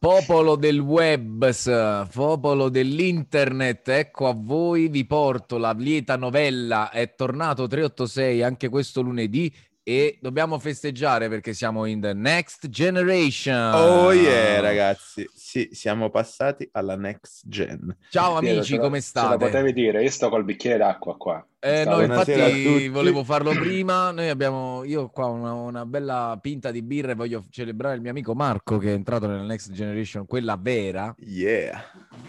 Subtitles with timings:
[0.00, 1.52] Popolo del web,
[2.10, 9.02] popolo dell'internet, ecco a voi vi porto la lieta novella, è tornato 386 anche questo
[9.02, 13.74] lunedì e dobbiamo festeggiare perché siamo in the next generation.
[13.74, 17.94] Oh yeah ragazzi, sì, siamo passati alla next gen.
[18.08, 19.26] Ciao amici, come state?
[19.26, 21.46] Ce la potevi dire, io sto col bicchiere d'acqua qua.
[21.62, 24.10] Eh, no, infatti volevo farlo prima.
[24.12, 28.10] Noi abbiamo, io qua una, una, bella pinta di birra e voglio celebrare il mio
[28.10, 31.14] amico Marco che è entrato nella Next Generation, quella vera.
[31.18, 31.84] Yeah.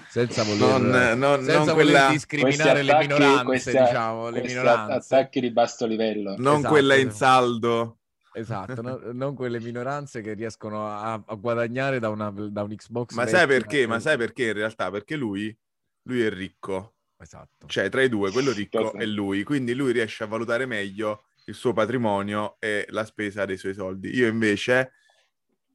[0.10, 2.10] Senza voler, non, non, senza non voler quella...
[2.10, 5.16] discriminare attacchi, le minoranze, questi, diciamo, le minoranze.
[5.16, 6.36] attacchi di basso livello.
[6.38, 8.00] Non esatto, quella in saldo.
[8.34, 13.14] Esatto, no, non quelle minoranze che riescono a, a guadagnare da, una, da, un Xbox.
[13.14, 13.88] Ma sai perché?
[13.88, 14.92] Ma sai perché in realtà?
[14.92, 15.58] Perché lui,
[16.04, 17.68] lui è ricco Esatto.
[17.68, 21.54] Cioè, tra i due, quello ricco è lui, quindi lui riesce a valutare meglio il
[21.54, 24.16] suo patrimonio e la spesa dei suoi soldi.
[24.16, 24.94] Io invece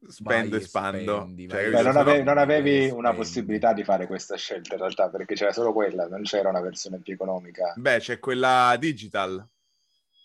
[0.09, 1.17] spendo vai e spando.
[1.21, 5.09] Spendi, cioè, Beh, non, ave- non, avevi una possibilità di fare questa scelta in realtà,
[5.09, 7.75] perché c'era solo quella, non c'era una versione più economica.
[7.77, 9.49] Beh, c'è quella digital.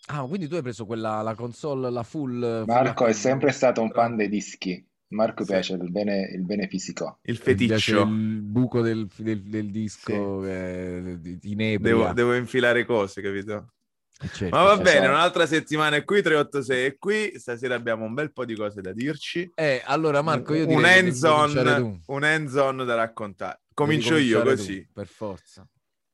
[0.06, 2.64] Ah, quindi tu hai preso quella, la console, la full...
[2.66, 4.84] Marco full è sempre stato un fan dei dischi.
[5.12, 5.52] Marco sì.
[5.52, 7.18] piace il bene, il bene, fisico.
[7.22, 8.02] Il feticcio.
[8.02, 10.50] Il buco del, del, del disco sì.
[10.50, 11.78] eh.
[11.78, 13.72] Devo, devo, infilare cose, capito?
[14.20, 15.10] Eh, certo, Ma va bene, certo.
[15.10, 18.92] un'altra settimana è qui, 386 è qui, stasera abbiamo un bel po' di cose da
[18.92, 19.50] dirci.
[19.54, 23.60] Eh, allora Marco, io un hands-on, un hands-on da raccontare.
[23.74, 24.84] Comincio io così.
[24.86, 25.66] Tu, per forza.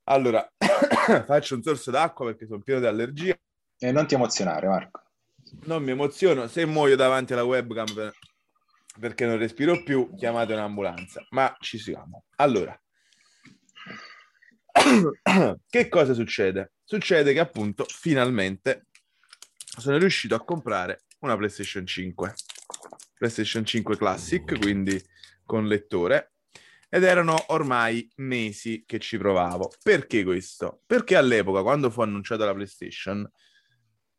[0.05, 0.47] Allora,
[1.27, 3.39] faccio un sorso d'acqua perché sono pieno di allergia.
[3.79, 5.03] E non ti emozionare, Marco.
[5.65, 8.13] Non mi emoziono, se muoio davanti alla webcam
[8.99, 11.27] perché non respiro più, chiamate un'ambulanza.
[11.31, 12.25] Ma ci siamo.
[12.37, 12.79] Allora,
[15.69, 16.73] che cosa succede?
[16.85, 18.87] Succede che appunto finalmente
[19.59, 22.35] sono riuscito a comprare una PlayStation 5.
[23.17, 25.03] PlayStation 5 Classic, quindi
[25.45, 26.33] con lettore.
[26.91, 29.71] Ed erano ormai mesi che ci provavo.
[29.83, 30.81] Perché questo?
[30.87, 33.31] Perché all'epoca, quando fu annunciata la PlayStation,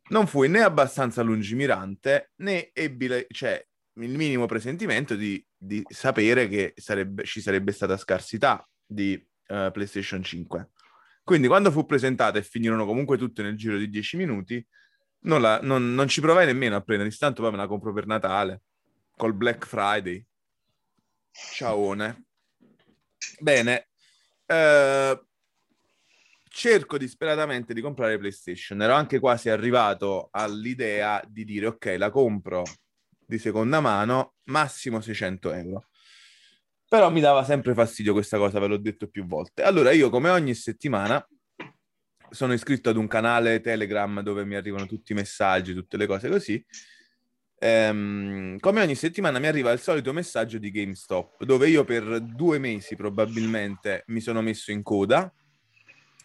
[0.10, 3.68] non fui né abbastanza lungimirante né ebbi, cioè,
[4.04, 9.14] il minimo presentimento di, di sapere che sarebbe, ci sarebbe stata scarsità di
[9.48, 10.70] uh, PlayStation 5.
[11.24, 14.66] Quindi quando fu presentata e finirono comunque tutte nel giro di 10 minuti,
[15.22, 18.06] non, la, non, non ci provai nemmeno a prendere, tanto poi me la compro per
[18.06, 18.64] Natale,
[19.16, 20.26] col Black Friday.
[21.32, 22.26] Ciaone.
[23.40, 23.90] Bene,
[24.46, 25.28] uh,
[26.48, 28.82] cerco disperatamente di comprare PlayStation.
[28.82, 32.64] Ero anche quasi arrivato all'idea di dire ok, la compro
[33.30, 35.86] di seconda mano, massimo 600 euro.
[36.88, 39.62] Però mi dava sempre fastidio questa cosa, ve l'ho detto più volte.
[39.62, 41.24] Allora io come ogni settimana
[42.32, 46.28] sono iscritto ad un canale Telegram dove mi arrivano tutti i messaggi, tutte le cose
[46.28, 46.66] così.
[47.60, 52.58] Ehm, come ogni settimana mi arriva il solito messaggio di GameStop, dove io per due
[52.58, 55.32] mesi probabilmente mi sono messo in coda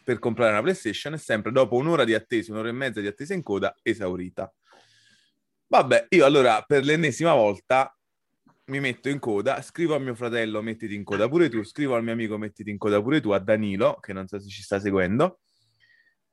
[0.03, 3.35] per comprare una PlayStation e sempre dopo un'ora di attesa, un'ora e mezza di attesa
[3.35, 4.51] in coda, esaurita.
[5.67, 7.97] Vabbè, io allora per l'ennesima volta
[8.67, 12.03] mi metto in coda, scrivo a mio fratello mettiti in coda pure tu, scrivo al
[12.03, 14.81] mio amico mettiti in coda pure tu, a Danilo, che non so se ci sta
[14.81, 15.41] seguendo.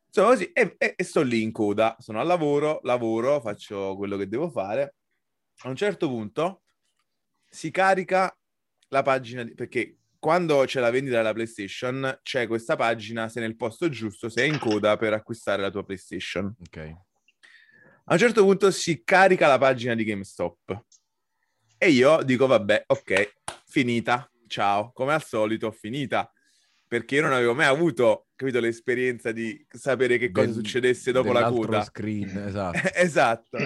[0.10, 4.18] Sono così e, e, e sto lì in coda, sono al lavoro, lavoro, faccio quello
[4.18, 4.96] che devo fare.
[5.64, 6.64] A un certo punto
[7.50, 8.36] si carica
[8.90, 13.56] la pagina, di, perché quando c'è la vendita della PlayStation c'è questa pagina, sei nel
[13.56, 16.54] posto giusto, sei in coda per acquistare la tua PlayStation.
[16.60, 16.94] Ok.
[18.06, 20.86] A un certo punto si carica la pagina di GameStop
[21.78, 26.32] e io dico vabbè, ok, finita, ciao, come al solito, finita,
[26.88, 31.32] perché io non avevo mai avuto, capito, l'esperienza di sapere che cosa del, succedesse dopo
[31.32, 31.84] la coda.
[31.84, 32.80] screen, esatto.
[32.94, 33.58] esatto.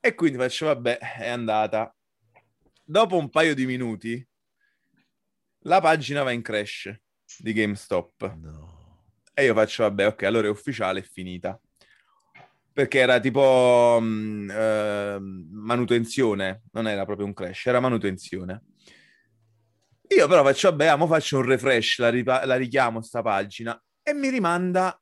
[0.00, 1.94] E quindi faccio vabbè, è andata.
[2.84, 4.26] Dopo un paio di minuti
[5.60, 6.94] la pagina va in crash
[7.38, 8.34] di GameStop.
[8.34, 9.04] No.
[9.34, 11.58] E io faccio vabbè, ok, allora è ufficiale, è finita
[12.78, 18.66] perché era tipo mh, eh, manutenzione, non era proprio un crash, era manutenzione.
[20.16, 24.14] Io però faccio, vabbè, mo faccio un refresh, la, ripa- la richiamo sta pagina e
[24.14, 24.96] mi rimanda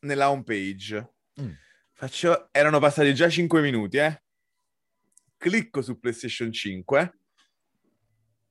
[0.00, 1.14] nella home page.
[1.40, 1.52] Mm.
[1.94, 4.22] Faccio, erano passati già 5 minuti, eh.
[5.38, 7.18] Clicco su PlayStation 5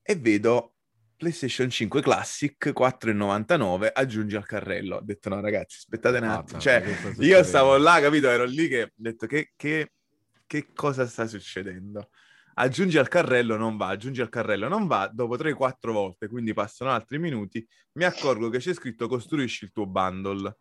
[0.02, 0.73] e vedo
[1.18, 4.98] PlayStation 5 Classic 4,99 aggiungi al carrello.
[4.98, 6.60] Ho detto no ragazzi, aspettate un attimo.
[6.60, 6.84] cioè,
[7.20, 8.30] io stavo là, capito?
[8.30, 9.92] Ero lì che ho detto che, che,
[10.46, 12.10] che cosa sta succedendo?
[12.56, 16.92] Aggiungi al carrello non va, aggiungi al carrello non va, dopo 3-4 volte, quindi passano
[16.92, 20.56] altri minuti, mi accorgo che c'è scritto costruisci il tuo bundle.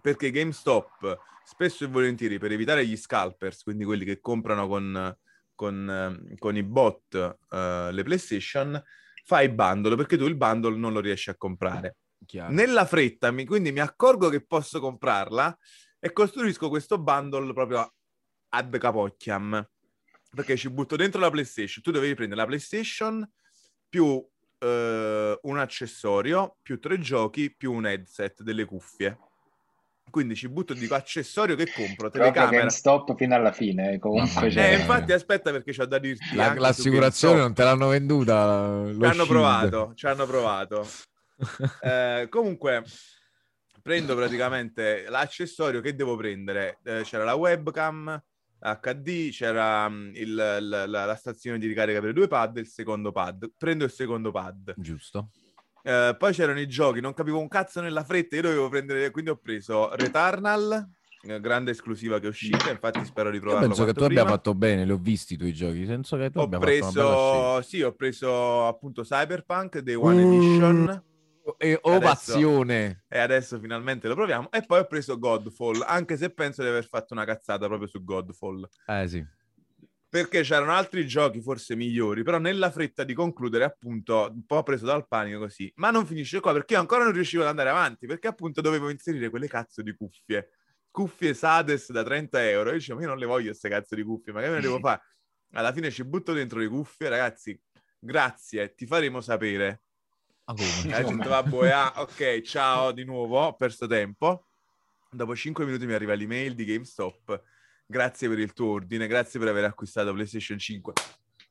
[0.00, 5.16] Perché GameStop spesso e volentieri per evitare gli scalpers, quindi quelli che comprano con
[5.54, 7.14] con, eh, con i bot
[7.50, 8.80] uh, le PlayStation,
[9.24, 11.96] fai bundle perché tu il bundle non lo riesci a comprare.
[12.24, 12.52] Chiaro.
[12.52, 15.56] Nella fretta, mi, quindi mi accorgo che posso comprarla
[15.98, 17.92] e costruisco questo bundle proprio
[18.50, 19.68] ad capocchiam
[20.34, 21.82] perché ci butto dentro la PlayStation.
[21.82, 23.28] Tu dovevi prendere la PlayStation
[23.88, 24.22] più
[24.58, 29.18] eh, un accessorio, più tre giochi, più un headset, delle cuffie.
[30.10, 32.68] Quindi ci butto di accessorio che compro, telecamera.
[32.68, 34.48] stop fino alla fine, comunque.
[34.48, 38.84] Eh, infatti aspetta perché c'ho da dirti la, L'assicurazione non te l'hanno venduta.
[38.96, 40.86] Ci hanno provato, ci hanno provato.
[41.82, 42.84] eh, comunque
[43.82, 46.78] prendo praticamente l'accessorio che devo prendere.
[46.84, 48.22] Eh, c'era la webcam,
[48.58, 52.66] HD, c'era um, il, la, la, stazione di ricarica per i due pad e il
[52.66, 53.50] secondo pad.
[53.58, 54.72] Prendo il secondo pad.
[54.78, 55.28] Giusto.
[55.84, 59.30] Uh, poi c'erano i giochi, non capivo un cazzo nella fretta, io dovevo prendere, quindi
[59.30, 60.88] ho preso Returnal,
[61.20, 63.64] eh, grande esclusiva che è uscita, infatti spero di provarlo.
[63.64, 64.22] Io penso che tu prima.
[64.22, 67.82] abbia fatto bene, li ho visti i tuoi giochi, senso che tu ho preso, sì,
[67.82, 70.32] ho preso appunto Cyberpunk Day One uh...
[70.32, 71.02] Edition
[71.58, 72.84] e ovazione.
[72.84, 74.50] Adesso, e adesso finalmente lo proviamo.
[74.52, 78.02] E poi ho preso Godfall, anche se penso di aver fatto una cazzata proprio su
[78.02, 78.66] Godfall.
[78.86, 79.26] Eh sì.
[80.14, 84.86] Perché c'erano altri giochi forse migliori, però nella fretta di concludere, appunto, un po' preso
[84.86, 85.72] dal panico così.
[85.74, 88.90] Ma non finisce qua, perché io ancora non riuscivo ad andare avanti, perché appunto dovevo
[88.90, 90.50] inserire quelle cazzo di cuffie.
[90.88, 92.70] Cuffie Sades da 30 euro.
[92.70, 94.78] Io dicevo, io non le voglio queste cazzo di cuffie, ma che me ne devo
[94.80, 95.00] fare?
[95.54, 97.60] Alla fine ci butto dentro le cuffie, ragazzi.
[97.98, 99.82] Grazie, ti faremo sapere
[100.44, 100.82] Ah, come?
[100.82, 104.46] Detto, vabbè, ah, ok, ciao di nuovo, ho perso tempo.
[105.10, 107.42] Dopo 5 minuti mi arriva l'email di GameStop.
[107.86, 110.92] Grazie per il tuo ordine, grazie per aver acquistato PlayStation 5.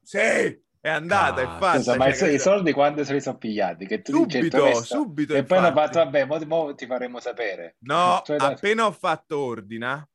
[0.01, 1.77] Sì, è andata, ah, è fatta.
[1.77, 3.85] Scusa, ma cioè, i soldi quando se li sono pigliati?
[3.85, 5.33] Che tu subito, dici, subito.
[5.33, 7.77] E poi hanno fatto, vabbè, mo, mo, ti faremo sapere.
[7.80, 10.06] No, cioè, appena ho fatto ordina,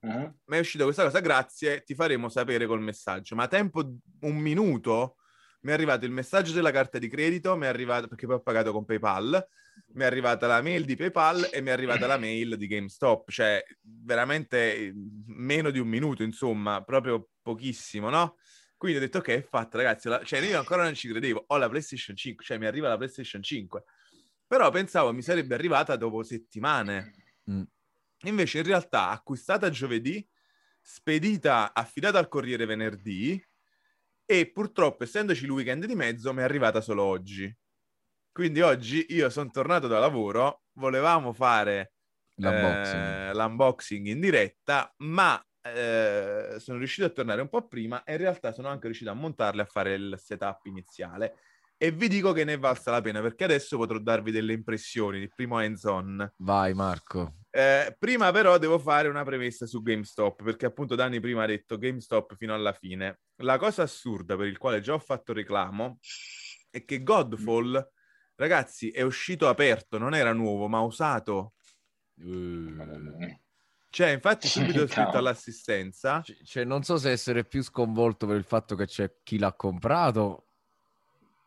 [0.00, 0.34] uh-huh.
[0.44, 3.34] mi è uscita questa cosa, grazie, ti faremo sapere col messaggio.
[3.34, 3.80] Ma tempo
[4.20, 5.16] un minuto
[5.64, 8.40] mi è arrivato il messaggio della carta di credito, mi è arrivato, perché poi ho
[8.40, 9.48] pagato con PayPal,
[9.94, 13.30] mi è arrivata la mail di PayPal e mi è arrivata la mail di GameStop,
[13.30, 14.92] cioè veramente eh,
[15.26, 18.36] meno di un minuto, insomma, proprio pochissimo, no?
[18.76, 20.22] Quindi ho detto ok, è fatta ragazzi, la...
[20.22, 23.42] cioè io ancora non ci credevo, ho la PlayStation 5, cioè mi arriva la PlayStation
[23.42, 23.84] 5,
[24.46, 27.14] però pensavo mi sarebbe arrivata dopo settimane.
[27.50, 27.62] Mm.
[28.24, 30.26] Invece in realtà acquistata giovedì,
[30.82, 33.42] spedita, affidata al corriere venerdì,
[34.26, 37.54] e purtroppo, essendoci il weekend di mezzo, mi è arrivata solo oggi.
[38.32, 41.94] Quindi oggi io sono tornato da lavoro, volevamo fare
[42.36, 48.12] l'unboxing, eh, l'unboxing in diretta, ma eh, sono riuscito a tornare un po' prima e
[48.12, 51.36] in realtà sono anche riuscito a montarle a fare il setup iniziale.
[51.76, 55.18] E vi dico che ne è valsa la pena perché adesso potrò darvi delle impressioni,
[55.18, 56.32] il primo hands-on.
[56.38, 57.40] Vai Marco.
[57.50, 61.78] Eh, prima però devo fare una premessa su GameStop perché appunto Dani prima ha detto
[61.78, 63.20] GameStop fino alla fine.
[63.42, 65.98] La cosa assurda per il quale già ho fatto reclamo
[66.70, 67.90] è che Godfall,
[68.34, 71.54] ragazzi, è uscito aperto, non era nuovo, ma usato.
[72.16, 73.42] Uh.
[73.88, 76.20] Cioè, infatti, subito ho scritto all'assistenza.
[76.44, 80.43] Cioè, non so se essere più sconvolto per il fatto che c'è chi l'ha comprato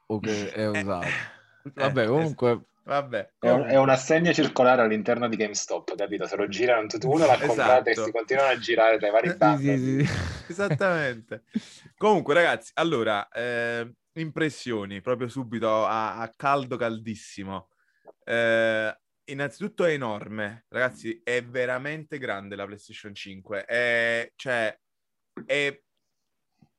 [0.08, 1.08] o che è eh, usato.
[1.08, 2.62] Eh, Vabbè, comunque.
[2.84, 3.34] Vabbè.
[3.40, 6.26] È un, è un, assegno circolare all'interno di GameStop, capito?
[6.26, 8.02] Se lo girano tutti uno, l'ha comprato esatto.
[8.02, 9.66] e si continuano a girare dai vari bandi.
[9.66, 10.14] Sì, sì, sì.
[10.52, 11.44] Esattamente.
[11.98, 17.68] Comunque, ragazzi, allora, eh, impressioni proprio subito a, a caldo caldissimo.
[18.24, 23.66] Eh, innanzitutto è enorme, ragazzi, è veramente grande la PlayStation 5.
[23.66, 24.80] È, cioè,
[25.46, 25.82] è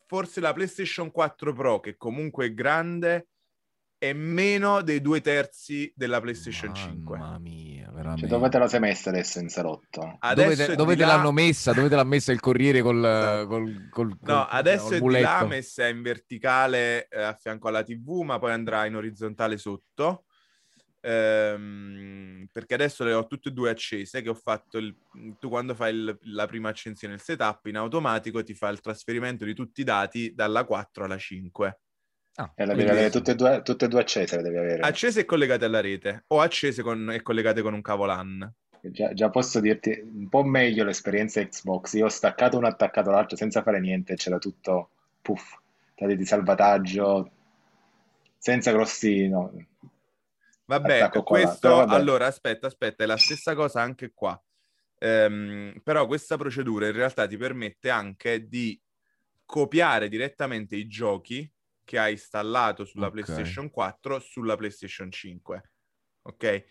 [0.09, 3.29] forse la PlayStation 4 Pro, che comunque è grande,
[3.99, 7.19] è meno dei due terzi della PlayStation Mamma 5.
[7.19, 8.21] Mamma mia, veramente.
[8.21, 10.17] Cioè, dove te la sei messa adesso in salotto?
[10.19, 11.17] Adesso dove te, dove te là...
[11.17, 11.73] l'hanno messa?
[11.75, 13.05] Dove te l'ha messa il corriere col...
[13.05, 13.47] Esatto.
[13.49, 17.83] col, col, col no, adesso è di là messa in verticale eh, a fianco alla
[17.83, 20.25] TV, ma poi andrà in orizzontale sotto
[21.09, 24.95] ehm, perché adesso le ho tutte e due accese, che ho fatto il,
[25.39, 29.45] tu quando fai il, la prima accensione il setup in automatico ti fa il trasferimento
[29.45, 31.79] di tutti i dati dalla 4 alla 5.
[32.37, 34.83] Ah, e la devi avere tutte e, due, tutte e due accese, le devi avere.
[34.83, 38.53] Accese e collegate alla rete, o accese con, e collegate con un cavo LAN.
[38.81, 41.95] Già, già, posso dirti un po' meglio l'esperienza Xbox.
[41.95, 45.57] Io ho staccato uno, attaccato l'altro senza fare niente, c'era tutto puff,
[45.97, 47.29] dati di salvataggio,
[48.39, 49.53] senza grossi, no,
[50.69, 51.95] Vabbè, questo vabbè.
[51.95, 54.41] allora aspetta, aspetta, è la stessa cosa anche qua.
[54.99, 58.79] Ehm, però questa procedura in realtà ti permette anche di
[59.47, 61.51] copiare direttamente i giochi
[61.85, 63.23] che hai installato sulla okay.
[63.23, 65.71] PlayStation 4 sulla PlayStation 5.
[66.23, 66.65] Ok?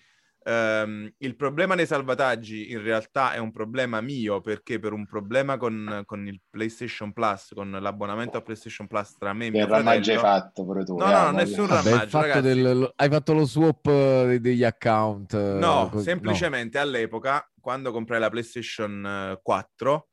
[0.49, 5.57] Ehm, il problema dei salvataggi in realtà è un problema mio perché per un problema
[5.57, 9.67] con, con il PlayStation Plus, con l'abbonamento a PlayStation Plus tra me e Che mio
[9.67, 10.19] rammaggio hai fratello...
[10.19, 10.97] fatto pure tu?
[10.97, 14.63] No, eh, no, voglio- nessun Vabbè, rammaggio, fatto del- hai fatto lo swap eh, degli
[14.63, 15.33] account.
[15.33, 20.07] eh, No, co- semplicemente all'epoca, quando comprai la PlayStation eh, 4,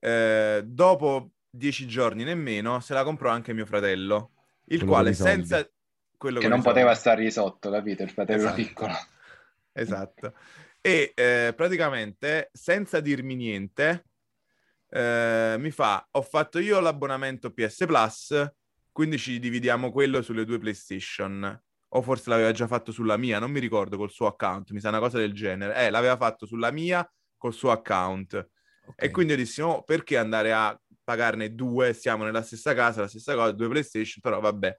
[0.00, 4.32] eh, dopo dieci giorni nemmeno, se la comprò anche mio fratello,
[4.64, 5.64] il Quello quale senza...
[6.18, 8.02] Quello Che con non poteva stargli sotto, capito?
[8.02, 8.54] Il fratello Esatto.
[8.56, 8.92] piccolo.
[9.76, 10.34] Esatto.
[10.80, 14.06] E eh, praticamente, senza dirmi niente,
[14.90, 18.50] eh, mi fa, ho fatto io l'abbonamento PS Plus,
[18.92, 21.60] quindi ci dividiamo quello sulle due PlayStation.
[21.90, 24.88] O forse l'aveva già fatto sulla mia, non mi ricordo, col suo account, mi sa
[24.88, 25.86] una cosa del genere.
[25.86, 28.34] Eh, l'aveva fatto sulla mia col suo account.
[28.86, 29.02] Ok.
[29.02, 31.92] E quindi io dissi, oh, perché andare a pagarne due?
[31.92, 34.78] Siamo nella stessa casa, la stessa cosa, due PlayStation, però vabbè.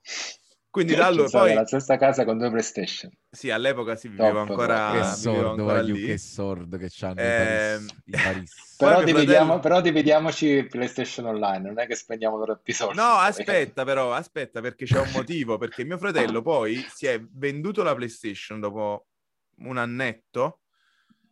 [0.70, 1.50] Quindi da allora poi...
[1.50, 3.12] nella stessa casa con due PlayStation.
[3.30, 6.06] Sì, all'epoca si viveva Top, ancora, che sordo, lì.
[6.06, 8.04] che sordo che c'hanno Ehm, i Paris.
[8.06, 8.76] i Paris.
[8.78, 12.98] Però dividiamo, fratello- però dividiamoci PlayStation Online, non è che spendiamo troppi soldi.
[12.98, 13.28] No, poi.
[13.28, 17.96] aspetta però, aspetta perché c'è un motivo, perché mio fratello poi si è venduto la
[17.96, 19.08] PlayStation dopo
[19.60, 20.60] un annetto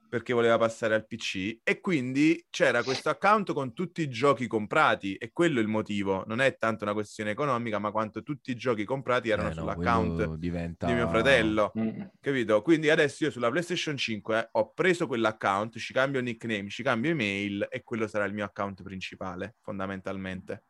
[0.07, 5.15] perché voleva passare al PC e quindi c'era questo account con tutti i giochi comprati
[5.15, 8.55] e quello è il motivo, non è tanto una questione economica, ma quanto tutti i
[8.55, 10.85] giochi comprati erano Eh, no, sull'account diventa...
[10.85, 11.71] di mio fratello.
[11.77, 12.01] Mm.
[12.19, 12.61] Capito?
[12.61, 17.67] Quindi adesso io sulla PlayStation 5 ho preso quell'account, ci cambio nickname, ci cambio email
[17.69, 20.63] e quello sarà il mio account principale, fondamentalmente.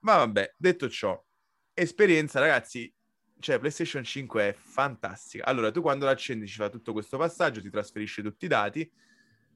[0.00, 1.20] Ma vabbè, detto ciò,
[1.74, 2.92] esperienza, ragazzi,
[3.38, 5.44] cioè PlayStation 5 è fantastica.
[5.44, 8.90] Allora, tu quando l'accendi ci fa tutto questo passaggio, ti trasferisce tutti i dati.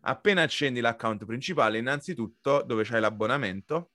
[0.03, 3.91] Appena accendi l'account principale, innanzitutto, dove c'hai l'abbonamento,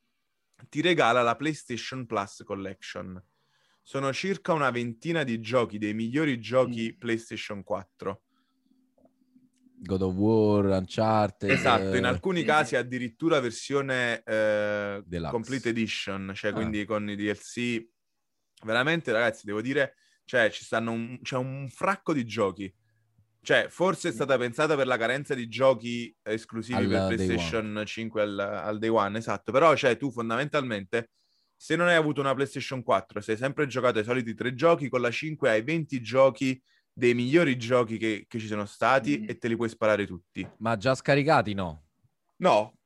[0.69, 3.21] ti regala la PlayStation Plus Collection.
[3.81, 6.97] Sono circa una ventina di giochi, dei migliori giochi Mm.
[6.99, 8.21] PlayStation 4.
[9.77, 11.49] God of War, Uncharted...
[11.49, 15.03] Esatto, in eh, alcuni casi addirittura versione eh.
[15.29, 16.53] Complete Edition, cioè Ah.
[16.53, 17.85] quindi con i DLC.
[18.63, 19.95] Veramente, ragazzi, devo dire,
[20.25, 22.73] cioè, ci stanno un, c'è un fracco di giochi.
[23.41, 28.21] Cioè, forse è stata pensata per la carenza di giochi esclusivi Al per PlayStation 5
[28.21, 29.51] al, al day one, esatto.
[29.51, 31.11] Però, cioè, tu fondamentalmente,
[31.55, 34.89] se non hai avuto una PlayStation 4, se hai sempre giocato ai soliti tre giochi,
[34.89, 36.59] con la 5 hai 20 giochi
[36.91, 39.25] dei migliori giochi che, che ci sono stati Mm.
[39.27, 40.47] e te li puoi sparare tutti.
[40.59, 41.83] Ma già scaricati no?
[42.37, 42.77] No.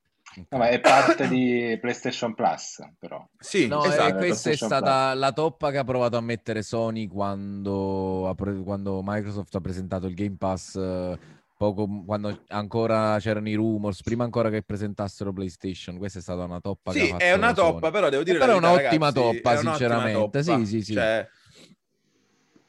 [0.50, 3.26] No, ma è parte di PlayStation Plus, però.
[3.40, 4.18] sì, No, esatto.
[4.18, 8.34] questa è stata la toppa che ha provato a mettere Sony quando,
[8.64, 11.18] quando Microsoft ha presentato il Game Pass, eh,
[11.58, 15.98] poco, quando ancora c'erano i rumors, prima ancora che presentassero PlayStation.
[15.98, 17.56] Questa è stata una toppa che ha Sì, fatto è una Sony.
[17.56, 20.42] toppa, però devo dire Eh, però la è verità, un'ottima ragazzi, toppa, è un'ottima sinceramente.
[20.42, 20.42] toppa.
[20.44, 20.94] Sì, sì, sì.
[20.94, 21.28] Cioè,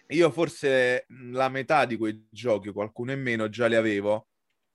[0.09, 4.30] io forse la metà di quei giochi, qualcuno in meno, già li avevo,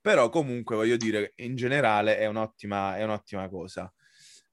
[0.06, 3.92] però comunque voglio dire, in generale è un'ottima, è un'ottima cosa.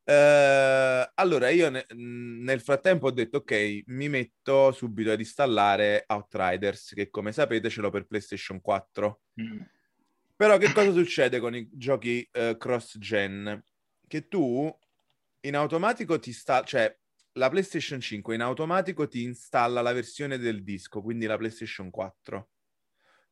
[0.03, 6.93] Eh, allora, io ne- nel frattempo ho detto, ok, mi metto subito ad installare Outriders,
[6.95, 9.21] che come sapete ce l'ho per PlayStation 4.
[9.39, 9.61] Mm.
[10.35, 13.63] Però che cosa succede con i giochi eh, cross-gen?
[14.07, 14.75] Che tu
[15.41, 16.97] in automatico ti sta, cioè
[17.33, 22.52] la PlayStation 5 in automatico ti installa la versione del disco, quindi la PlayStation 4.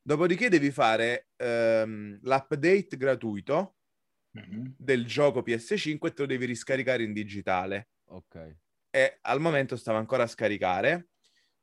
[0.04, 3.76] Dopodiché devi fare ehm, l'update gratuito
[4.34, 4.76] Mhm.
[4.76, 7.88] del gioco PS5 e te lo devi riscaricare in digitale.
[8.06, 8.36] Ok.
[8.90, 11.08] E al momento stava ancora a scaricare.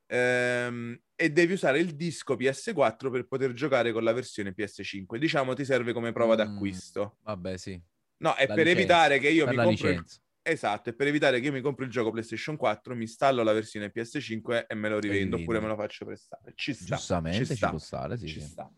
[0.07, 5.19] ehm, e devi usare il disco PS4 per poter giocare con la versione PS5.
[5.19, 7.19] Diciamo ti serve come prova Mm, d'acquisto.
[7.21, 7.81] Vabbè, sì.
[8.21, 8.67] No, è La per licenza.
[8.67, 10.05] evitare che io Per mi compro il...
[10.41, 13.53] Esatto, è per evitare che io mi compro il gioco PlayStation 4, mi installo la
[13.53, 16.53] versione PS5 e me lo rivendo, oppure me lo faccio prestare.
[16.55, 16.95] Ci sta.
[16.95, 18.47] Giustamente ci ci, sta, può stare, sì, ci sì.
[18.47, 18.71] sta.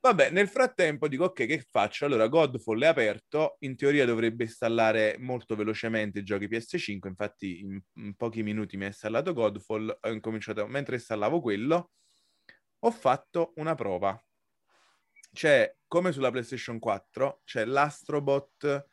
[0.00, 2.06] Vabbè, nel frattempo dico, ok, che faccio?
[2.06, 7.80] Allora, Godfall è aperto, in teoria dovrebbe installare molto velocemente i giochi PS5, infatti in,
[7.98, 11.92] in pochi minuti mi ha installato Godfall, ho incominciato, mentre installavo quello,
[12.80, 14.20] ho fatto una prova.
[15.32, 18.88] C'è, come sulla PlayStation 4, c'è l'Astrobot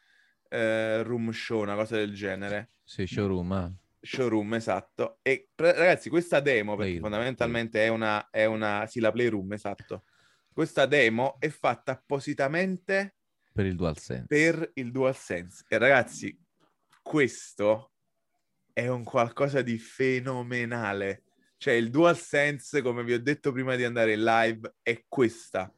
[0.50, 2.72] eh, Room Show, una cosa del genere.
[2.84, 3.74] Sì, showroom, eh.
[4.02, 5.20] Showroom, esatto.
[5.22, 8.86] E ragazzi, questa demo, perché Playroom, fondamentalmente è una, è una...
[8.88, 10.04] Sì, la Playroom, esatto.
[10.52, 13.16] Questa demo è fatta appositamente
[13.54, 14.26] per il DualSense.
[14.28, 15.66] per il DualSense.
[15.68, 16.38] E ragazzi,
[17.02, 17.92] questo
[18.74, 21.24] è un qualcosa di fenomenale.
[21.58, 25.74] Cioè, il DualSense, come vi ho detto prima di andare in live, è questa,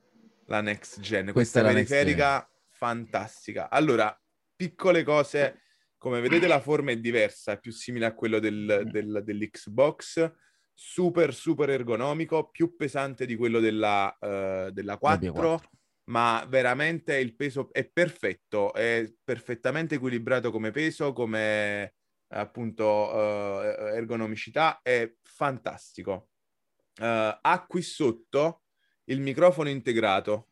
[0.45, 1.31] la next gen.
[1.31, 3.69] Questa, è la next periferica fantastica.
[3.69, 4.15] Allora,
[4.61, 5.61] piccole cose,
[5.97, 10.31] come vedete la forma è diversa, è più simile a quello del- del- dell'Xbox.
[10.73, 15.69] super super ergonomico, più pesante di quello della, uh, della 4, 4,
[16.05, 21.93] ma veramente il peso è perfetto, è perfettamente equilibrato come peso, come
[22.29, 26.29] appunto uh, ergonomicità, è fantastico.
[26.99, 28.63] Uh, ha qui sotto
[29.05, 30.47] il microfono integrato,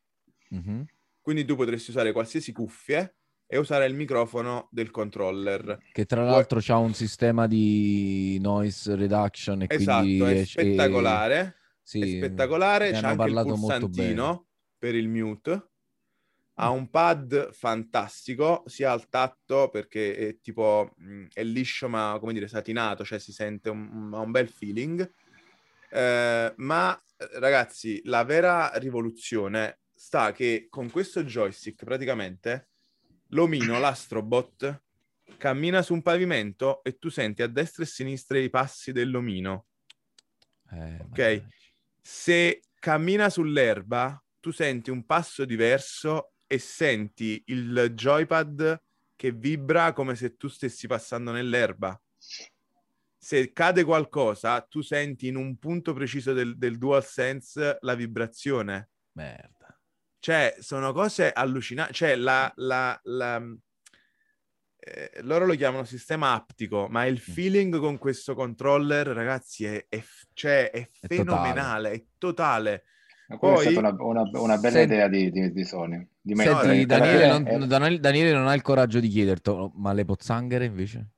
[0.54, 0.82] mm-hmm.
[1.22, 3.19] quindi tu potresti usare qualsiasi cuffie
[3.52, 5.80] e usare il microfono del controller.
[5.92, 6.76] Che tra l'altro Poi...
[6.76, 11.40] ha un sistema di noise reduction e esatto, quindi è spettacolare.
[11.40, 11.54] È...
[11.82, 15.72] Sì, è spettacolare, c'è anche il pulsantino per il mute.
[16.60, 20.94] Ha un pad fantastico, sia al tatto perché è tipo
[21.34, 25.12] è liscio ma come dire satinato, cioè si sente un, un bel feeling.
[25.90, 27.04] Eh, ma
[27.40, 32.68] ragazzi, la vera rivoluzione sta che con questo joystick praticamente
[33.30, 34.84] l'omino, l'astrobot,
[35.38, 39.68] cammina su un pavimento e tu senti a destra e a sinistra i passi dell'omino.
[40.72, 41.46] Eh, ok?
[42.02, 48.82] Se cammina sull'erba, tu senti un passo diverso e senti il joypad
[49.16, 52.00] che vibra come se tu stessi passando nell'erba.
[53.22, 58.90] Se cade qualcosa, tu senti in un punto preciso del, del DualSense la vibrazione.
[59.12, 59.59] Merda.
[60.20, 61.94] Cioè, sono cose allucinanti.
[61.94, 63.42] Cioè, la, la, la
[64.82, 67.34] eh, loro lo chiamano sistema aptico, ma il mm.
[67.34, 72.84] feeling con questo controller, ragazzi, è, è, cioè, è, è fenomenale, è totale.
[73.28, 76.08] Ma Poi, è stata una, una, una bella senti, idea di, di, di Sony.
[76.20, 78.00] Di senti, Daniele non, è...
[78.00, 81.10] Daniele non ha il coraggio di chiederti, ma le pozzanghere invece?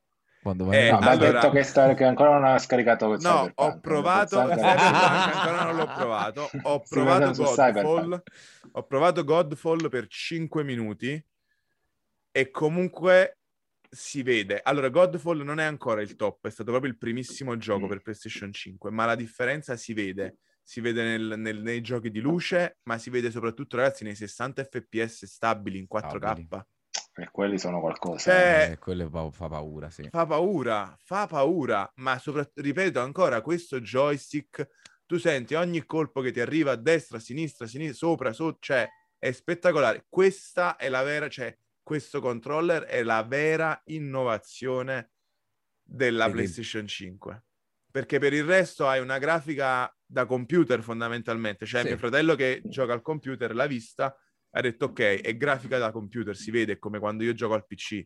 [0.41, 1.11] Quando vai eh, no, allora...
[1.11, 3.59] ha detto che, sta, che, ancora non ha scaricato No, Cyberpunk.
[3.59, 6.49] ho provato ancora non l'ho provato.
[6.63, 8.23] Ho provato Godfall.
[8.71, 11.23] Ho provato Godfall per 5 minuti
[12.31, 13.37] e comunque
[13.87, 14.61] si vede.
[14.63, 17.89] Allora, Godfall non è ancora il top, è stato proprio il primissimo gioco mm.
[17.89, 20.37] per PlayStation 5, ma la differenza si vede.
[20.63, 24.63] Si vede nel, nel, nei giochi di luce, ma si vede soprattutto, ragazzi, nei 60
[24.63, 26.17] fps stabili in 4K.
[26.17, 26.47] Stabili.
[27.13, 28.31] E quelli sono qualcosa.
[28.31, 30.07] Cioè, eh, quello fa paura, sì.
[30.09, 34.67] Fa paura, fa paura, ma soprattutto, ripeto ancora, questo joystick,
[35.05, 38.59] tu senti ogni colpo che ti arriva a destra, a sinistra, a sinistra, sopra, sotto,
[38.61, 40.05] cioè, è spettacolare.
[40.07, 45.11] Questa è la vera, cioè, questo controller è la vera innovazione
[45.83, 47.43] della e PlayStation 5.
[47.91, 51.87] Perché per il resto hai una grafica da computer fondamentalmente, cioè sì.
[51.87, 54.15] mio fratello che gioca al computer l'ha vista
[54.51, 58.05] ha detto ok, è grafica da computer, si vede come quando io gioco al PC,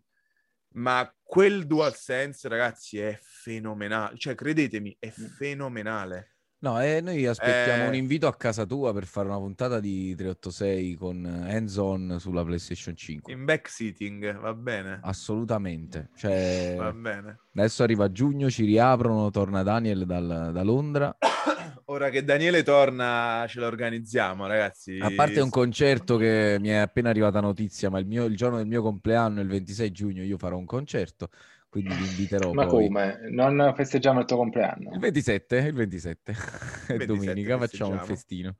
[0.75, 5.25] ma quel DualSense, ragazzi, è fenomenale, cioè credetemi, è mm.
[5.25, 6.35] fenomenale.
[6.57, 7.87] No, e noi aspettiamo eh...
[7.89, 12.95] un invito a casa tua per fare una puntata di 386 con hands-on sulla PlayStation
[12.95, 13.31] 5.
[13.31, 14.99] In backseating, va bene?
[15.03, 16.09] Assolutamente.
[16.15, 17.41] Cioè, va bene.
[17.53, 21.15] Adesso arriva giugno, ci riaprono, torna Daniel dal, da Londra.
[21.87, 24.97] Ora che Daniele torna, ce lo organizziamo, ragazzi.
[24.99, 28.57] A parte un concerto che mi è appena arrivata notizia, ma il, mio, il giorno
[28.57, 31.29] del mio compleanno, il 26 giugno, io farò un concerto
[31.75, 32.53] quindi vi inviterò.
[32.53, 32.85] Ma poi.
[32.85, 33.19] come?
[33.31, 34.93] Non festeggiamo il tuo compleanno?
[34.93, 36.33] Il 27, il 27,
[36.87, 38.55] è domenica, facciamo un festino.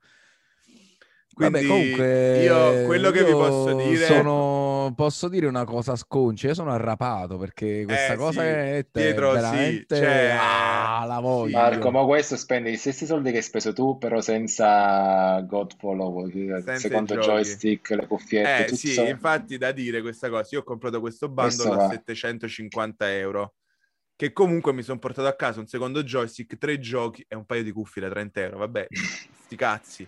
[1.36, 5.98] Quindi Vabbè, comunque, io quello che io vi posso dire sono, posso dire una cosa
[5.98, 6.48] sconcia.
[6.48, 11.20] Io sono arrapato perché questa eh, cosa sì, è, dietro, veramente sì, cioè, ah, la
[11.20, 11.58] voglio.
[11.58, 16.78] Marco, ma questo spende gli stessi soldi che hai speso tu, però senza Godfall, senza
[16.78, 18.62] secondo joystick, le cuffiette.
[18.62, 18.78] Eh, tutto.
[18.78, 20.48] sì, infatti, da dire questa cosa.
[20.54, 23.56] Io ho comprato questo bundle questo a 750 euro.
[24.16, 27.64] Che comunque mi sono portato a casa un secondo joystick, tre giochi e un paio
[27.64, 28.58] di cuffie da 30 euro.
[28.60, 28.88] Vabbè,
[29.44, 30.08] sti cazzi.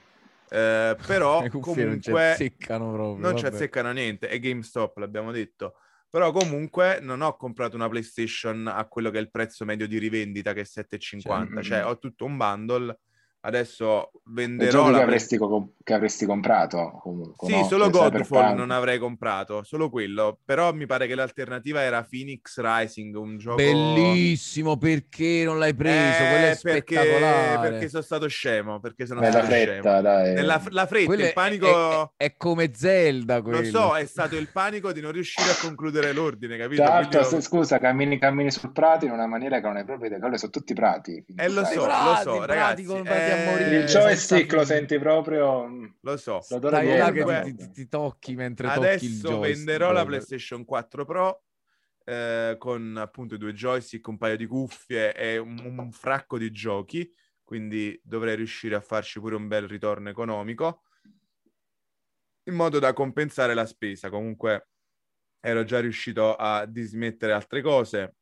[0.50, 3.28] Eh, però comunque non ci azzeccano proprio.
[3.28, 5.76] Non ci azzeccano niente, è GameStop, l'abbiamo detto.
[6.10, 9.98] Però comunque non ho comprato una PlayStation a quello che è il prezzo medio di
[9.98, 12.98] rivendita che è 7,50, cioè, cioè ho tutto un bundle
[13.42, 14.90] Adesso venderò...
[14.90, 14.98] La...
[14.98, 15.40] Che, avresti,
[15.84, 17.48] che avresti comprato comunque.
[17.48, 17.64] Sì, no?
[17.66, 20.40] solo Godfall non avrei comprato, solo quello.
[20.44, 23.56] Però mi pare che l'alternativa era Phoenix Rising, un gioco...
[23.56, 26.24] Bellissimo, perché non l'hai preso?
[26.24, 27.70] Eh, Quello è perché, spettacolare.
[27.70, 30.02] Perché sono stato scemo, perché sono Nella stato fretta, scemo.
[30.02, 30.34] Dai.
[30.34, 32.14] Nella la fretta, Quello il panico...
[32.18, 33.60] È, è, è, come Zelda quello.
[33.60, 36.84] Lo so, è stato il panico di non riuscire a concludere l'ordine, capito?
[36.84, 37.42] Certo, Quindi...
[37.42, 40.20] scusa, cammini, cammini sul prato in una maniera che non è proprio idea.
[40.20, 41.24] Quelli sono tutti prati.
[41.36, 42.84] Eh, lo so, lo so, ragazzi.
[42.84, 43.27] Con eh...
[43.32, 43.78] a morire.
[43.78, 45.68] Il joystick lo senti proprio.
[45.68, 46.40] Mm, lo so.
[46.60, 49.56] Dai là che ti, ti, ti, tocchi mentre Adesso tocchi il joystick.
[49.56, 51.44] venderò la PlayStation 4 Pro
[52.06, 56.52] eh, con appunto i due joystick, un paio di cuffie e un, un fracco di
[56.52, 57.12] giochi.
[57.44, 60.82] Quindi dovrei riuscire a farci pure un bel ritorno economico
[62.48, 64.10] in modo da compensare la spesa.
[64.10, 64.70] Comunque
[65.40, 68.16] ero già riuscito a dismettere altre cose.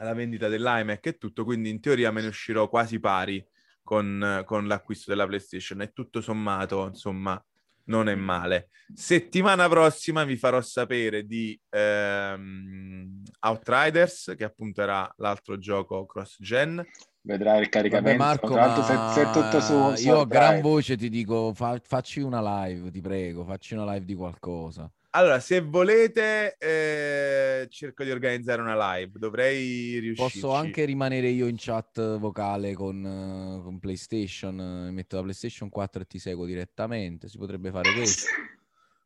[0.00, 3.46] alla vendita dell'iMac e tutto, quindi in teoria me ne uscirò quasi pari
[3.90, 7.44] con, con l'acquisto della PlayStation e tutto sommato, insomma,
[7.86, 8.68] non è male.
[8.94, 16.86] Settimana prossima vi farò sapere di ehm, Outriders, che appunto era l'altro gioco cross-gen.
[17.22, 18.16] Vedrai il caricamento.
[18.16, 21.52] Vabbè, Marco, se, ma se è tutto su, su io a gran voce ti dico,
[21.52, 24.88] fa- facci una live, ti prego, facci una live di qualcosa.
[25.12, 29.18] Allora, se volete, eh, cerco di organizzare una live.
[29.18, 30.38] Dovrei riuscirci.
[30.40, 35.68] Posso anche rimanere io in chat vocale con, eh, con PlayStation, eh, metto la PlayStation
[35.68, 38.28] 4 e ti seguo direttamente, si potrebbe fare questo.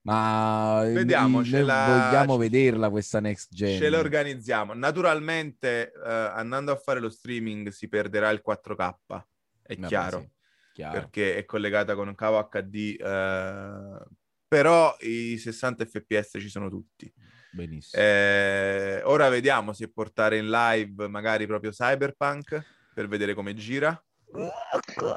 [0.02, 3.78] Ma eh, Vediamo, noi la- vogliamo vederla questa next gen.
[3.78, 4.74] Ce la organizziamo.
[4.74, 9.24] Naturalmente, eh, andando a fare lo streaming, si perderà il 4K.
[9.62, 10.18] È chiaro.
[10.20, 10.30] sì,
[10.74, 10.92] chiaro.
[10.92, 13.98] perché è collegata con un cavo HD, eh,
[14.54, 17.12] però i 60 fps ci sono tutti.
[17.50, 18.00] Benissimo.
[18.00, 22.64] Eh, ora vediamo se portare in live magari proprio Cyberpunk
[22.94, 24.00] per vedere come gira.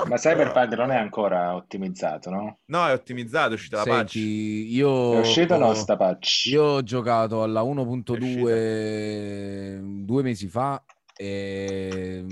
[0.07, 2.57] Ma Cyberpunk non è ancora ottimizzato, no?
[2.65, 4.13] No, è ottimizzato, è uscita la patch.
[4.13, 6.45] Senti, io È uscito o no sta patch?
[6.45, 10.83] Io ho giocato alla È 1.2 due mesi fa,
[11.15, 12.25] e,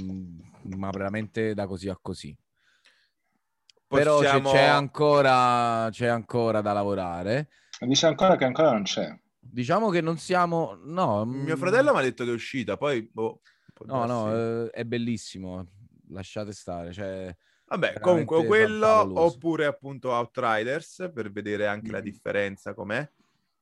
[0.75, 2.35] ma veramente da così a così.
[3.87, 7.49] Però c'è- Possiamo- c'è, ancora, c'è ancora da lavorare.
[7.79, 9.17] Dice ancora che ancora non c'è.
[9.39, 10.77] Diciamo che non siamo...
[10.83, 13.07] No, Mio mm, fratello mi ha detto che è uscita, poi...
[13.11, 13.41] boh,
[13.85, 15.67] No, no, eh, è bellissimo.
[16.09, 16.93] Lasciate stare.
[16.93, 17.35] Cioè,
[17.67, 19.35] Vabbè, comunque quello favoloso.
[19.35, 22.03] oppure appunto Outriders per vedere anche la Mm.
[22.03, 23.07] differenza com'è.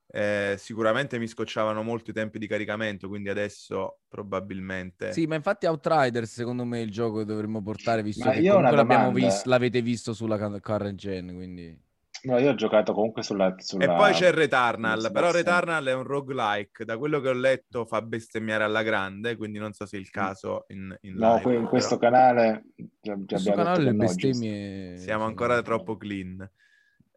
[0.08, 5.12] Eh, sicuramente mi scocciavano molto i tempi di caricamento, quindi adesso probabilmente...
[5.12, 8.42] Sì, ma infatti Outriders secondo me è il gioco che dovremmo portare, visto Ma che
[8.42, 9.28] io ho una comunque l'abbiamo domanda.
[9.28, 11.92] vis- l'avete visto sulla current gen, quindi...
[12.26, 13.54] No, io ho giocato comunque sulla...
[13.58, 15.32] E sulla- poi c'è Returnal, però.
[15.32, 19.74] Returnal è un roguelike, da quello che ho letto fa bestemmiare alla grande, quindi non
[19.74, 21.20] so se è il caso in, in Mm.
[21.20, 24.98] No, live, in questo però canale già, già Questo abbiamo canale le no, bestemmie...
[24.98, 26.50] siamo ancora troppo clean.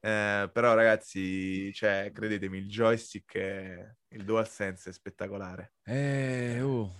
[0.00, 3.96] Eh, però ragazzi, cioè, credetemi, il joystick, è...
[4.08, 5.72] il DualSense è spettacolare.
[5.84, 6.92] Eh, oh,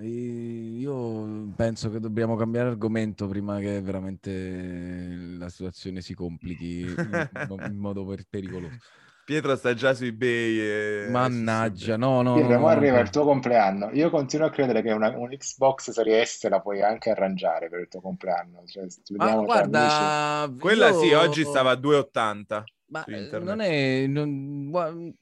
[0.00, 7.28] io penso che dobbiamo cambiare argomento prima che veramente la situazione si complichi in,
[7.66, 8.76] in modo per- pericoloso.
[9.24, 10.58] Pietro sta già su eBay.
[10.58, 13.02] e- Mannaggia, no, no, Pietro, no, no, arriva no.
[13.02, 13.90] il tuo compleanno.
[13.92, 17.80] Io continuo a credere che una, un Xbox Series S la puoi anche arrangiare per
[17.80, 18.62] il tuo compleanno.
[18.66, 22.64] Cioè, ci Ma guarda, Quella io- sì, oggi stava a 2,80.
[22.86, 23.48] Ma su eh, internet.
[23.48, 24.06] non è...
[24.06, 25.14] non-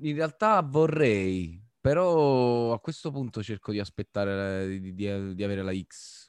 [0.00, 5.62] In realtà vorrei, però a questo punto cerco di aspettare eh, di, di- di avere
[5.62, 6.25] la X.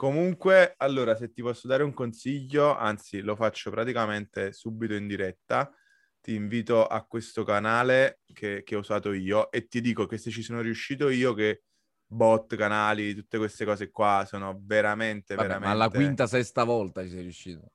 [0.00, 5.70] Comunque, allora, se ti posso dare un consiglio, anzi, lo faccio praticamente subito in diretta.
[6.22, 10.30] Ti invito a questo canale che, che ho usato io e ti dico che se
[10.30, 11.64] ci sono riuscito io, che
[12.06, 15.66] bot, canali, tutte queste cose qua sono veramente, Vabbè, veramente...
[15.66, 17.72] ma alla quinta, sesta volta ci sei riuscito.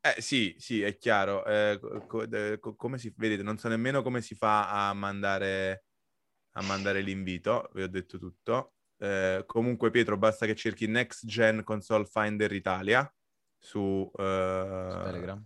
[0.00, 1.44] Eh sì, sì, è chiaro.
[1.44, 2.26] Eh, co-
[2.58, 5.84] co- come si vedete, non so nemmeno come si fa a mandare,
[6.52, 8.76] a mandare l'invito, vi ho detto tutto.
[9.02, 13.10] Eh, comunque, Pietro, basta che cerchi Next Gen Console Finder Italia
[13.58, 15.44] su, eh, Su Telegram.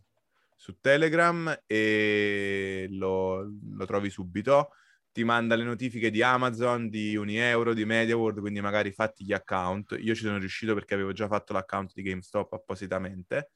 [0.57, 4.71] su Telegram e lo, lo trovi subito.
[5.12, 9.97] Ti manda le notifiche di Amazon, di Unieuro, di MediaWorld, quindi magari fatti gli account.
[10.01, 13.53] Io ci sono riuscito perché avevo già fatto l'account di GameStop appositamente.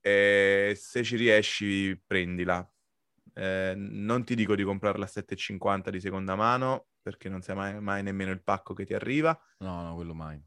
[0.00, 2.66] E se ci riesci, prendila.
[3.34, 7.80] Eh, non ti dico di comprarla a 7,50 di seconda mano, perché non sai mai,
[7.80, 9.38] mai nemmeno il pacco che ti arriva.
[9.60, 10.42] No, no, quello mai.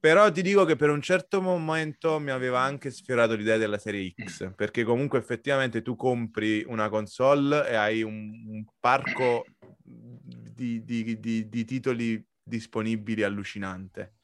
[0.00, 4.14] Però ti dico che per un certo momento mi aveva anche sfiorato l'idea della serie
[4.22, 9.44] X, perché comunque effettivamente tu compri una console e hai un, un parco
[9.82, 14.14] di, di- di- di titoli disponibili allucinante.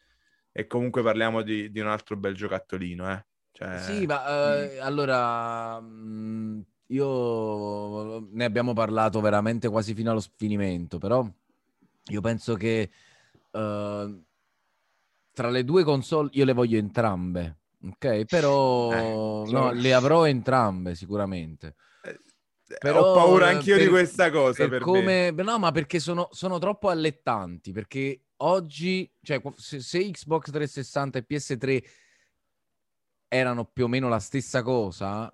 [0.53, 3.27] E comunque parliamo di, di un altro bel giocattolino, eh.
[3.50, 4.24] Cioè, Sì, ma
[4.62, 11.29] eh, allora mh, io ne abbiamo parlato veramente quasi fino allo sfinimento, però
[12.10, 12.90] io penso che
[13.50, 14.22] eh,
[15.32, 18.24] tra le due console io le voglio entrambe, ok?
[18.26, 21.74] Però Eh, no, le avrò entrambe sicuramente.
[22.02, 22.18] eh,
[22.78, 24.68] Però, ho paura eh, anch'io di per- questa cosa.
[24.68, 24.84] Per Per me.
[24.84, 25.30] come...
[25.30, 31.22] No, ma perché sono, sono troppo allettanti, perché oggi, cioè se, se Xbox 360 e
[31.24, 31.82] PS3
[33.28, 35.28] erano più o meno la stessa cosa,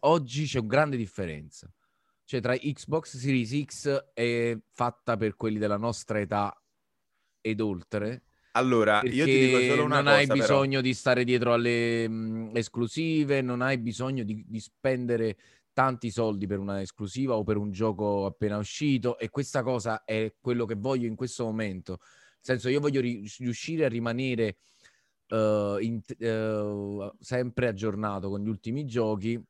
[0.00, 1.68] oggi c'è una grande differenza.
[2.28, 6.54] Cioè tra Xbox Series X è fatta per quelli della nostra età
[7.40, 10.40] ed oltre, Allora, io ti dico solo una non cosa, hai però.
[10.40, 15.38] bisogno di stare dietro alle mh, esclusive, non hai bisogno di, di spendere
[15.72, 20.34] tanti soldi per una esclusiva o per un gioco appena uscito e questa cosa è
[20.38, 22.00] quello che voglio in questo momento.
[22.00, 24.58] Nel senso, io voglio ri- riuscire a rimanere
[25.28, 29.42] uh, in, uh, sempre aggiornato con gli ultimi giochi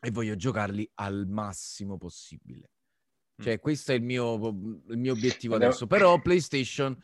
[0.00, 2.70] e voglio giocarli al massimo possibile.
[3.40, 4.34] Cioè, questo è il mio,
[4.88, 5.86] il mio obiettivo adesso.
[5.86, 6.96] Però PlayStation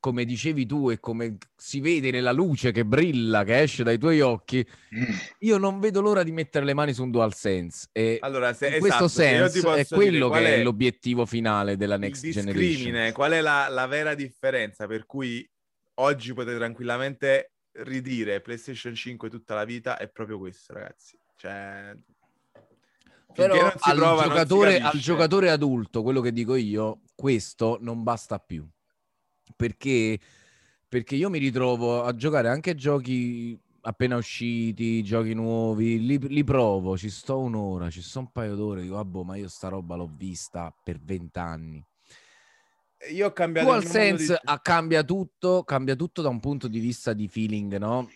[0.00, 4.20] come dicevi tu e come si vede nella luce che brilla, che esce dai tuoi
[4.20, 5.02] occhi, mm.
[5.40, 7.88] io non vedo l'ora di mettere le mani su un DualSense.
[7.92, 11.96] E allora, se, in esatto, questo senso è quello che è, è l'obiettivo finale della
[11.96, 13.12] next generation.
[13.12, 15.48] Qual è la, la vera differenza per cui
[15.94, 19.96] oggi potete tranquillamente ridire PlayStation 5 tutta la vita?
[19.96, 21.18] È proprio questo, ragazzi.
[21.34, 21.96] Cioè...
[23.46, 28.68] Però al, prova, giocatore, al giocatore adulto, quello che dico io, questo non basta più
[29.56, 30.18] perché,
[30.88, 36.96] perché io mi ritrovo a giocare anche giochi appena usciti, giochi nuovi, li, li, provo,
[36.96, 40.10] ci sto un'ora, ci sto un paio d'ore, dico, vabbè, ma io sta roba l'ho
[40.14, 41.84] vista per vent'anni.
[43.12, 44.58] Io ho cambiato Dual Sense di...
[44.60, 48.08] cambia tutto, cambia tutto da un punto di vista di feeling, no?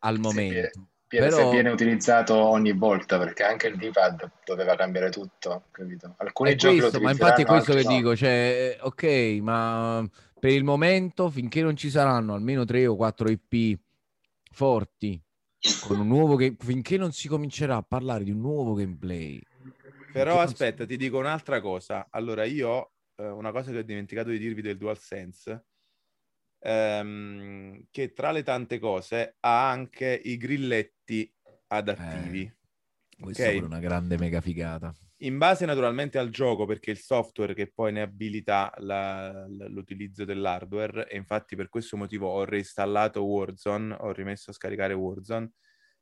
[0.00, 0.70] Al momento.
[0.72, 0.80] Sì,
[1.18, 1.50] Però...
[1.50, 6.14] viene utilizzato ogni volta perché anche il D-pad doveva cambiare tutto, capito?
[6.18, 7.88] Alcuni è giochi questo, ma infatti è questo che no.
[7.88, 9.04] dico, cioè, ok,
[9.42, 13.80] ma per il momento, finché non ci saranno almeno tre o quattro IP
[14.52, 15.20] forti,
[15.86, 19.40] con un nuovo game, finché non si comincerà a parlare di un nuovo gameplay.
[20.12, 20.90] Però aspetta, si...
[20.90, 22.06] ti dico un'altra cosa.
[22.10, 25.64] Allora, io eh, una cosa che ho dimenticato di dirvi del DualSense,
[26.60, 31.32] ehm, che tra le tante cose ha anche i grilletti
[31.68, 32.42] adattivi.
[32.42, 32.56] Eh,
[33.20, 33.58] questa okay?
[33.58, 37.92] è una grande mega figata in base naturalmente al gioco, perché il software che poi
[37.92, 44.50] ne abilita la, l'utilizzo dell'hardware, e infatti per questo motivo ho reinstallato Warzone, ho rimesso
[44.50, 45.50] a scaricare Warzone,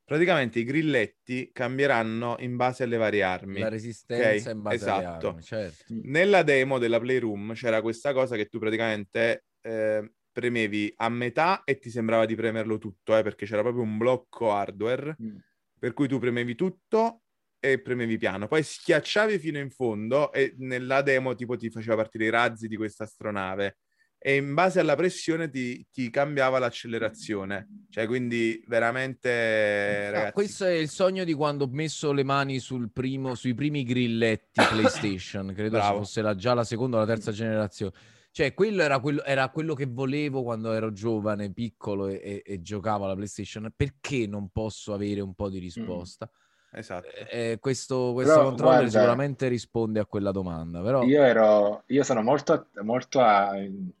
[0.03, 3.59] praticamente i grilletti cambieranno in base alle varie armi.
[3.59, 4.53] La resistenza okay?
[4.53, 5.01] in base esatto.
[5.01, 5.83] alle armi, certo.
[6.03, 11.77] Nella demo della Playroom c'era questa cosa che tu praticamente eh, premevi a metà e
[11.77, 15.35] ti sembrava di premerlo tutto, eh, perché c'era proprio un blocco hardware, mm.
[15.77, 17.23] per cui tu premevi tutto
[17.59, 18.47] e premevi piano.
[18.47, 22.77] Poi schiacciavi fino in fondo e nella demo tipo ti faceva partire i razzi di
[22.77, 23.79] questa astronave
[24.21, 27.85] e in base alla pressione ti, ti cambiava l'accelerazione.
[27.89, 30.11] Cioè, quindi veramente...
[30.11, 30.27] Ragazzi...
[30.27, 33.83] Ah, questo è il sogno di quando ho messo le mani sul primo, sui primi
[33.83, 35.53] grilletti PlayStation.
[35.53, 37.93] Credo fosse la, già la seconda o la terza generazione.
[38.39, 43.03] Cioè, quello era quello, era quello che volevo quando ero giovane, piccolo e, e, giocavo
[43.03, 43.69] alla PlayStation.
[43.75, 46.25] Perché non posso avere un po' di risposta?
[46.31, 46.37] Mm
[46.71, 47.07] Esatto.
[47.31, 50.81] Eh, questo, questo però, controller guarda, sicuramente risponde a quella domanda.
[50.81, 51.03] Però...
[51.03, 53.57] Io, ero, io sono molto, molto a,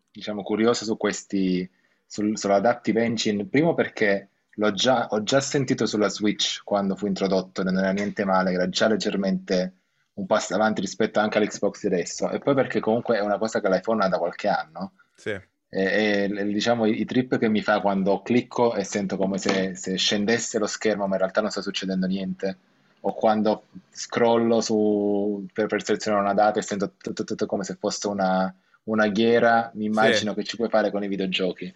[0.09, 1.69] diciamo, curioso su questi,
[2.05, 7.61] sul, sull'Adaptive Engine, primo perché l'ho già, ho già sentito sulla Switch quando fu introdotto,
[7.61, 9.78] non era niente male, era già leggermente
[10.19, 13.61] un passo avanti rispetto anche all'Xbox di adesso, e poi perché comunque è una cosa
[13.61, 14.93] che l'iPhone ha da qualche anno.
[15.15, 15.31] Sì.
[15.71, 19.75] E, e, diciamo i, i, trip che mi fa quando clicco e sento come se,
[19.75, 22.57] se, scendesse lo schermo ma in realtà non sta succedendo niente
[23.01, 27.75] o quando scrollo su, per, per selezionare una data e sento tutto, tutto come se
[27.79, 28.51] fosse una,
[28.85, 30.39] una ghiera mi immagino sì.
[30.39, 31.71] che ci puoi fare con i videogiochi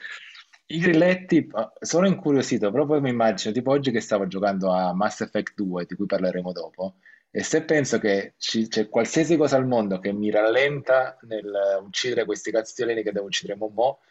[0.65, 5.53] i grilletti sono incuriosito proprio mi immagino tipo oggi che stavo giocando a Mass Effect
[5.55, 6.95] 2 di cui parleremo dopo
[7.35, 11.51] e se penso che ci, c'è qualsiasi cosa al mondo che mi rallenta nel
[11.83, 14.01] uccidere questi castiolini che devo uccidere mo,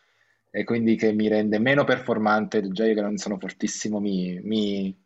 [0.51, 4.41] e quindi che mi rende meno performante, già io che non sono fortissimo, mi...
[4.43, 5.01] mi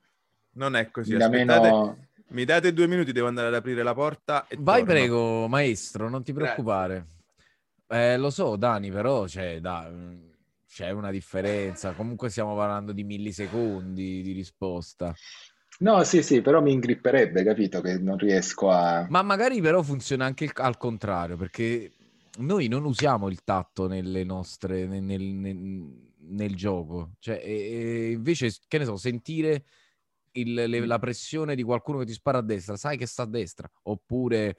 [0.52, 2.06] non è così, mi aspettate, meno...
[2.28, 4.94] mi date due minuti, devo andare ad aprire la porta Vai torno.
[4.94, 7.06] prego, maestro, non ti preoccupare.
[7.86, 9.92] Eh, lo so, Dani, però c'è, da,
[10.66, 11.92] c'è una differenza.
[11.92, 15.14] Comunque stiamo parlando di millisecondi di risposta.
[15.78, 17.82] No, sì, sì, però mi ingripperebbe, capito?
[17.82, 19.06] Che non riesco a...
[19.10, 21.92] Ma magari però funziona anche al contrario, perché
[22.38, 25.56] noi non usiamo il tatto nelle nostre, nel, nel,
[26.28, 27.12] nel gioco.
[27.18, 29.64] Cioè, e, invece, che ne so, sentire
[30.32, 33.26] il, le, la pressione di qualcuno che ti spara a destra, sai che sta a
[33.26, 33.70] destra.
[33.82, 34.56] Oppure...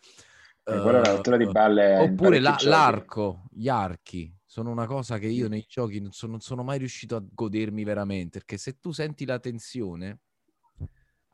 [0.64, 1.98] Eh, balle.
[1.98, 4.32] Oppure la, l'arco, gli archi.
[4.46, 7.84] Sono una cosa che io nei giochi non sono, non sono mai riuscito a godermi
[7.84, 10.20] veramente, perché se tu senti la tensione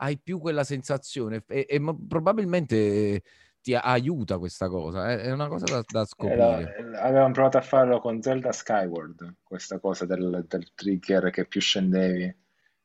[0.04, 3.24] hai più quella sensazione e, e probabilmente
[3.62, 5.22] ti aiuta questa cosa, eh?
[5.22, 6.76] è una cosa da, da scoprire.
[6.78, 11.62] Eh, avevamo provato a farlo con Zelda Skyward, questa cosa del, del trigger che più
[11.62, 12.36] scendevi.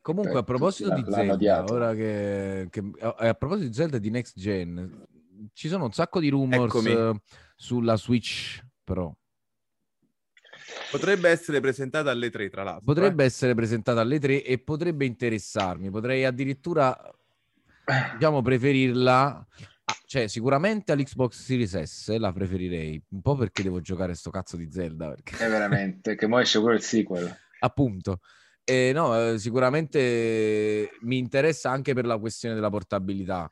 [0.00, 5.04] Comunque, a proposito di Zelda, ora che, che, a proposito di Zelda di Next Gen,
[5.52, 7.20] ci sono un sacco di rumors Eccomi.
[7.56, 9.16] sulla Switch Pro.
[10.90, 12.84] Potrebbe essere presentata alle 3, tra l'altro.
[12.84, 13.26] Potrebbe eh?
[13.26, 15.90] essere presentata alle 3 e potrebbe interessarmi.
[15.90, 16.96] Potrei addirittura
[18.14, 19.46] diciamo, preferirla...
[19.84, 24.56] ah, Cioè, sicuramente all'Xbox Series S la preferirei, un po' perché devo giocare sto cazzo
[24.56, 25.36] di Zelda, perché...
[25.36, 27.34] È veramente, che mo esce pure il sequel.
[27.60, 28.20] Appunto.
[28.64, 33.50] Eh, no, eh, sicuramente mi interessa anche per la questione della portabilità.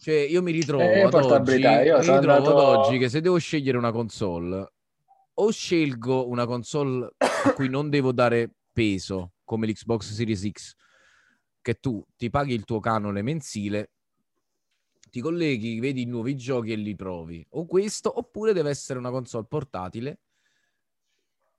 [0.00, 3.38] Cioè, io mi ritrovo Eh, ad oggi, mi ritrovo ad andato- oggi che se devo
[3.38, 4.72] scegliere una console,
[5.34, 10.74] o scelgo una console a cui non devo dare peso, come l'Xbox Series X,
[11.60, 13.92] che tu ti paghi il tuo canone mensile,
[15.10, 17.44] ti colleghi, vedi i nuovi giochi e li provi.
[17.50, 20.20] O questo, oppure deve essere una console portatile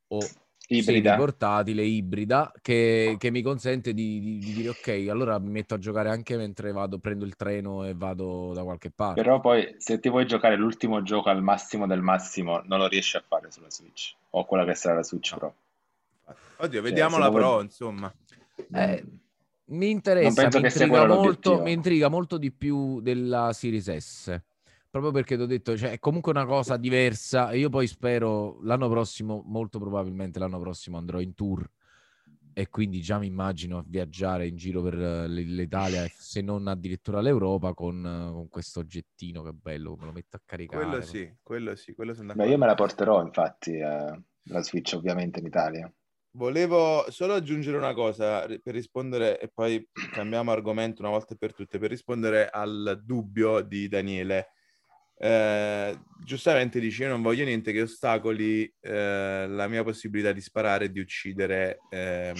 [0.08, 0.20] o
[0.68, 1.16] Ibrida.
[1.18, 5.78] portatile, ibrida, che, che mi consente di, di- di dire ok, allora mi metto a
[5.78, 9.22] giocare anche mentre vado, prendo il treno e vado da qualche parte.
[9.22, 13.18] Però poi se ti vuoi giocare l'ultimo gioco al massimo del massimo, non lo riesci
[13.18, 14.16] a fare sulla Switch.
[14.32, 15.54] O quella che sarà la Switch Pro.
[16.58, 18.14] Oddio, Cioè, vediamo la lo vuoi- Pro, insomma.
[18.72, 19.04] Eh,
[19.66, 24.42] mi Non interessa, mi intriga molto, mi intriga molto di più della Series S.
[24.94, 27.50] Proprio perché ti ho detto, cioè, è comunque una cosa diversa.
[27.50, 31.68] E io poi spero l'anno prossimo, molto probabilmente l'anno prossimo andrò in tour.
[32.54, 37.22] E quindi già mi immagino a viaggiare in giro per eh, l'Italia, se non addirittura
[37.22, 40.86] l'Europa, con, eh, con questo oggettino che bello, me lo metto a caricare.
[40.86, 42.52] Quello sì, quello sì, quello sono Beh, d'accordo.
[42.52, 45.92] io me la porterò infatti eh, la Switch ovviamente in Italia.
[46.36, 51.80] Volevo solo aggiungere una cosa per rispondere, e poi cambiamo argomento una volta per tutte,
[51.80, 54.50] per rispondere al dubbio di Daniele.
[55.24, 60.86] Eh, giustamente dici, io non voglio niente che ostacoli eh, la mia possibilità di sparare
[60.86, 62.36] e di uccidere ehm,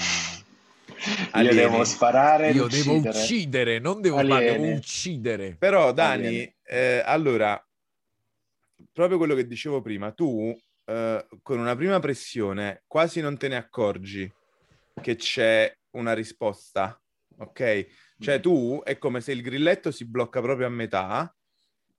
[1.42, 3.18] Io devo sparare e Io devo uccidere.
[3.18, 5.56] uccidere, non devo fare, devo uccidere.
[5.58, 7.58] Però Dani, eh, allora,
[8.92, 13.56] proprio quello che dicevo prima, tu eh, con una prima pressione quasi non te ne
[13.56, 14.30] accorgi
[15.02, 17.02] che c'è una risposta,
[17.38, 17.88] ok?
[18.20, 21.34] Cioè tu è come se il grilletto si blocca proprio a metà,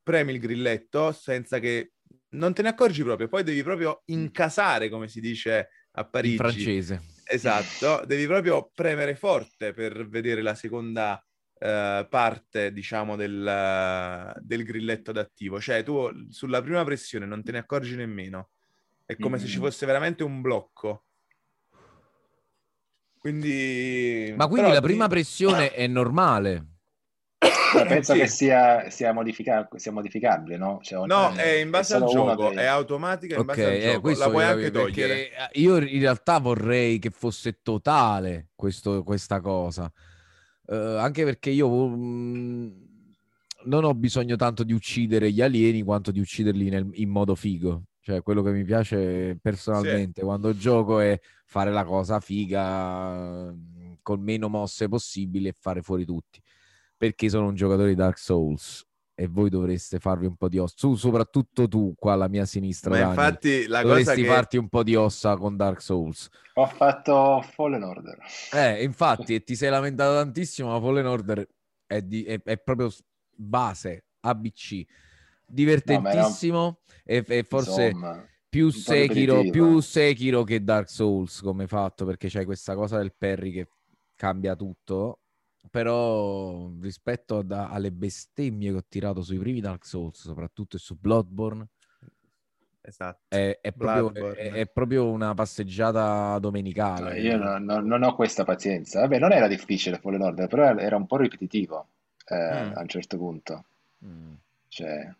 [0.04, 1.94] premi il grilletto senza che
[2.34, 6.36] non te ne accorgi proprio, poi devi proprio incasare, come si dice a In Parigi.
[6.36, 7.00] francese.
[7.24, 11.20] Esatto, devi proprio premere forte per vedere la seconda
[11.58, 15.60] eh, parte, diciamo, del, del grilletto adattivo.
[15.60, 18.50] Cioè, tu sulla prima pressione non te ne accorgi nemmeno.
[19.06, 19.62] È come se ci Mm.
[19.62, 21.06] fosse veramente un blocco.
[23.18, 24.34] Quindi...
[24.36, 26.66] Ma quindi però la ti- prima pressione è normale.
[27.88, 28.18] Penso Sì.
[28.20, 30.78] che sia, sia, modifica- sia modificabile, no?
[30.82, 33.64] Cioè, No, è in base al solo uno gioco, dei- è automatica in Ok, base
[33.64, 34.16] al eh, gioco.
[34.18, 35.28] La puoi anche togliere.
[35.28, 39.90] perché io in realtà vorrei che fosse totale questo- questa cosa.
[40.66, 42.70] Eh, anche perché io mm,
[43.64, 47.84] non ho bisogno tanto di uccidere gli alieni quanto di ucciderli nel- in modo figo.
[48.00, 54.20] Cioè, quello che mi piace personalmente quando gioco è fare la cosa figa mm, con
[54.20, 56.38] meno mosse possibili e fare fuori tutti.
[56.96, 60.74] Perché sono un giocatore di Dark Souls e voi dovreste farvi un po' di ossa.
[60.76, 64.28] Tu, soprattutto tu, qua alla mia sinistra, Ma Dani, infatti la cosa dovresti che...
[64.28, 66.28] farti un po' di ossa con Dark Souls.
[66.54, 68.18] Ho fatto Fallen Order.
[68.52, 71.48] Eh, infatti, e ti sei lamentato tantissimo, ma Fallen Order
[71.87, 72.90] è, di- è- è proprio
[73.37, 74.85] base, ABC.
[75.46, 79.66] Divertentissimo e, e forse Insomma, più Sekiro, ripetitivo.
[79.68, 83.68] più Sekiro che Dark Souls come fatto, perché c'hai questa cosa del parry che
[84.16, 85.20] cambia tutto.
[85.70, 90.96] Però rispetto ad- alle bestemmie che ho tirato sui primi Dark Souls, soprattutto e su
[90.98, 91.66] Bloodborne,
[92.87, 93.20] Esatto.
[93.29, 94.37] è, è proprio, Bloodborne.
[94.40, 97.18] è- è proprio una passeggiata domenicale.
[97.18, 99.00] io no- no- non ho questa pazienza.
[99.00, 101.87] Vabbè, non era difficile Fallen Order, però era un po' ripetitivo
[102.27, 102.72] eh, Mm.
[102.77, 103.64] a un certo punto.
[104.05, 104.33] Mm.
[104.68, 105.12] Cioè,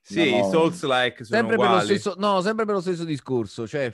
[0.00, 0.50] Sì, No, i.
[0.50, 1.86] Souls-like sono sempre per, lo uguali.
[1.98, 3.92] stesso, no, sempre per lo stesso discorso, cioè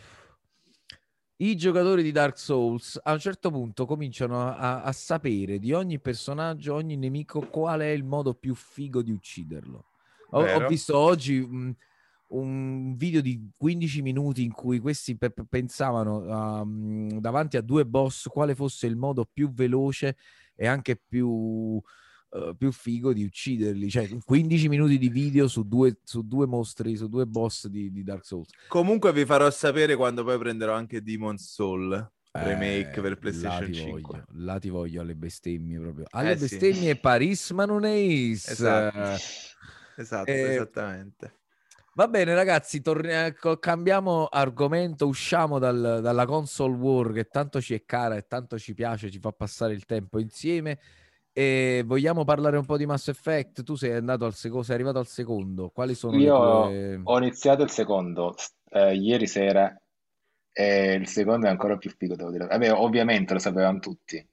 [1.42, 5.98] i giocatori di Dark Souls a un certo punto cominciano a, a- sapere di ogni
[5.98, 9.84] personaggio, ogni nemico, qual è il modo più figo di ucciderlo.
[10.30, 11.76] Ho, ho visto oggi mh,
[12.28, 17.84] un video di 15 minuti in cui questi pe- pe- pensavano mh, davanti a due
[17.86, 20.16] boss quale fosse il modo più veloce
[20.54, 21.82] e anche più,
[22.32, 23.90] eh, più figo di ucciderli.
[23.90, 28.02] Cioè, 15 minuti di video su due, su due mostri, su due boss di, di
[28.02, 28.48] Dark Souls.
[28.68, 33.66] Comunque vi farò sapere quando poi prenderò anche Demon's Soul remake Eh, per PlayStation là
[33.66, 34.00] ti 5.
[34.00, 36.06] Voglio, là ti voglio alle bestemmie proprio.
[36.10, 36.56] Alle Eh, sì.
[36.56, 38.48] bestemmie Paris, ma non è is.
[38.48, 39.22] Esatto.
[39.94, 41.36] Esatto, Eh, esattamente.
[41.94, 47.74] Va bene, ragazzi, torni- ecco, cambiamo argomento, usciamo dal- dalla console war che tanto ci
[47.74, 50.78] è cara e tanto ci piace, ci fa passare il tempo insieme.
[51.34, 53.62] E vogliamo parlare un po' di Mass Effect?
[53.62, 55.70] Tu sei andato al secondo, sei arrivato al secondo.
[55.70, 57.00] Quali sono io tue...
[57.02, 58.34] ho iniziato il secondo
[58.70, 59.74] eh, ieri sera
[60.52, 62.46] e il secondo è ancora più figo, devo dire.
[62.46, 64.24] Vabbè, ovviamente lo sapevamo tutti.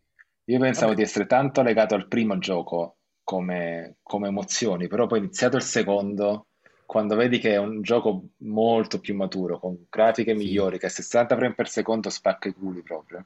[0.46, 0.96] Io pensavo Vabbè.
[0.96, 6.48] di essere tanto legato al primo gioco come, come emozioni, però poi iniziato il secondo,
[6.86, 10.36] quando vedi che è un gioco molto più maturo, con grafiche Sì.
[10.36, 13.26] migliori, che a 60 frame per secondo spacca i culi proprio,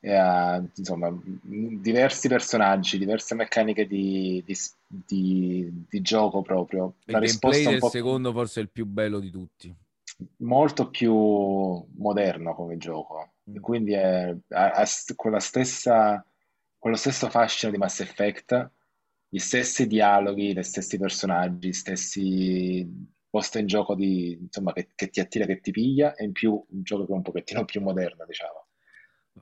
[0.00, 1.10] e ha, insomma,
[1.42, 4.54] diversi personaggi, diverse meccaniche di, di
[4.86, 9.20] di- di gioco proprio, Il una gameplay risposta del secondo forse è il più bello
[9.20, 9.74] di tutti.
[10.38, 11.12] molto più
[11.96, 13.56] moderno come gioco, Mm.
[13.60, 16.24] quindi è- ha, st- quella stessa,
[16.78, 18.70] quello stesso fascino di Mass Effect,
[19.28, 22.86] gli stessi dialoghi, gli stessi personaggi, gli stessi
[23.30, 26.52] poste in gioco di, insomma, che, che ti attira, che ti piglia, e in più
[26.52, 28.61] un gioco che è un pochettino più moderno, diciamo.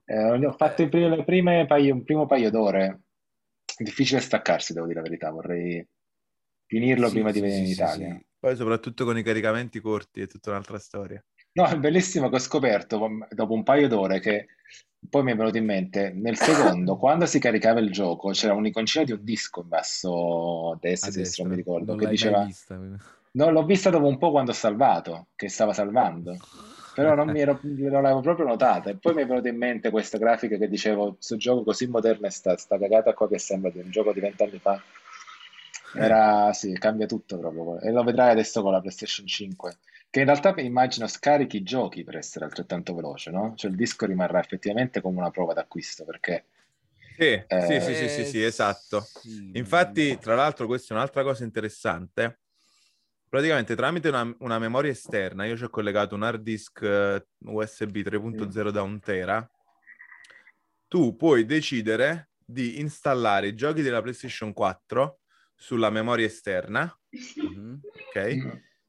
[0.05, 3.01] Eh, ho fatto i primi- le prime paio, un primo paio d'ore,
[3.79, 5.87] difficile staccarsi, devo dire la verità, vorrei
[6.67, 8.21] finirlo Sì, prima di sì, venire in sì, sì, Italia.
[8.39, 11.23] Poi soprattutto con i caricamenti corti è tutta un'altra storia.
[11.53, 14.47] No, è bellissimo che ho scoperto dopo un paio d'ore che
[15.09, 19.05] poi mi è venuto in mente, nel secondo, quando si caricava il gioco, c'era un'iconcina
[19.05, 21.63] di un disco in basso destra, A a sinistra, non mi destra.
[21.63, 22.45] ricordo, Non che diceva...
[22.45, 22.77] vista.
[23.33, 26.37] No, l'ho vista dopo un po' quando ho salvato, che stava salvando,
[27.01, 28.91] però non mi ero, non l'avevo proprio notata.
[28.91, 32.27] E poi mi è venuta in mente questa grafica che dicevo, questo gioco così moderno
[32.27, 34.81] è sta, sta cagata qua che sembra di un gioco di vent'anni fa.
[35.93, 37.81] Era, sì, cambia tutto proprio.
[37.81, 39.79] E lo vedrai adesso con la PlayStation 5,
[40.11, 43.55] che in realtà immagino scarichi i giochi per essere altrettanto veloce, no?
[43.57, 46.45] Cioè il disco rimarrà effettivamente come una prova d'acquisto, perché...
[47.17, 49.07] Sì, Eh, sì, sì, sì, sì, sì, esatto.
[49.53, 52.39] Infatti, tra l'altro, questa è un'altra cosa interessante.
[53.31, 57.99] Praticamente tramite una, una memoria esterna, io ci ho collegato un hard disk eh, USB
[57.99, 59.49] 3.0 da un tera,
[60.89, 65.21] tu puoi decidere di installare i giochi della PlayStation 4
[65.55, 66.93] sulla memoria esterna,
[67.37, 67.81] Mhm.
[68.09, 68.37] ok?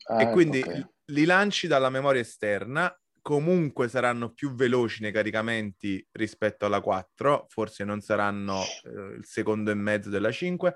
[0.07, 0.87] Ah, e quindi ok.
[1.11, 7.83] li lanci dalla memoria esterna, comunque saranno più veloci nei caricamenti rispetto alla 4, forse
[7.83, 10.75] non saranno eh, il secondo e mezzo della 5,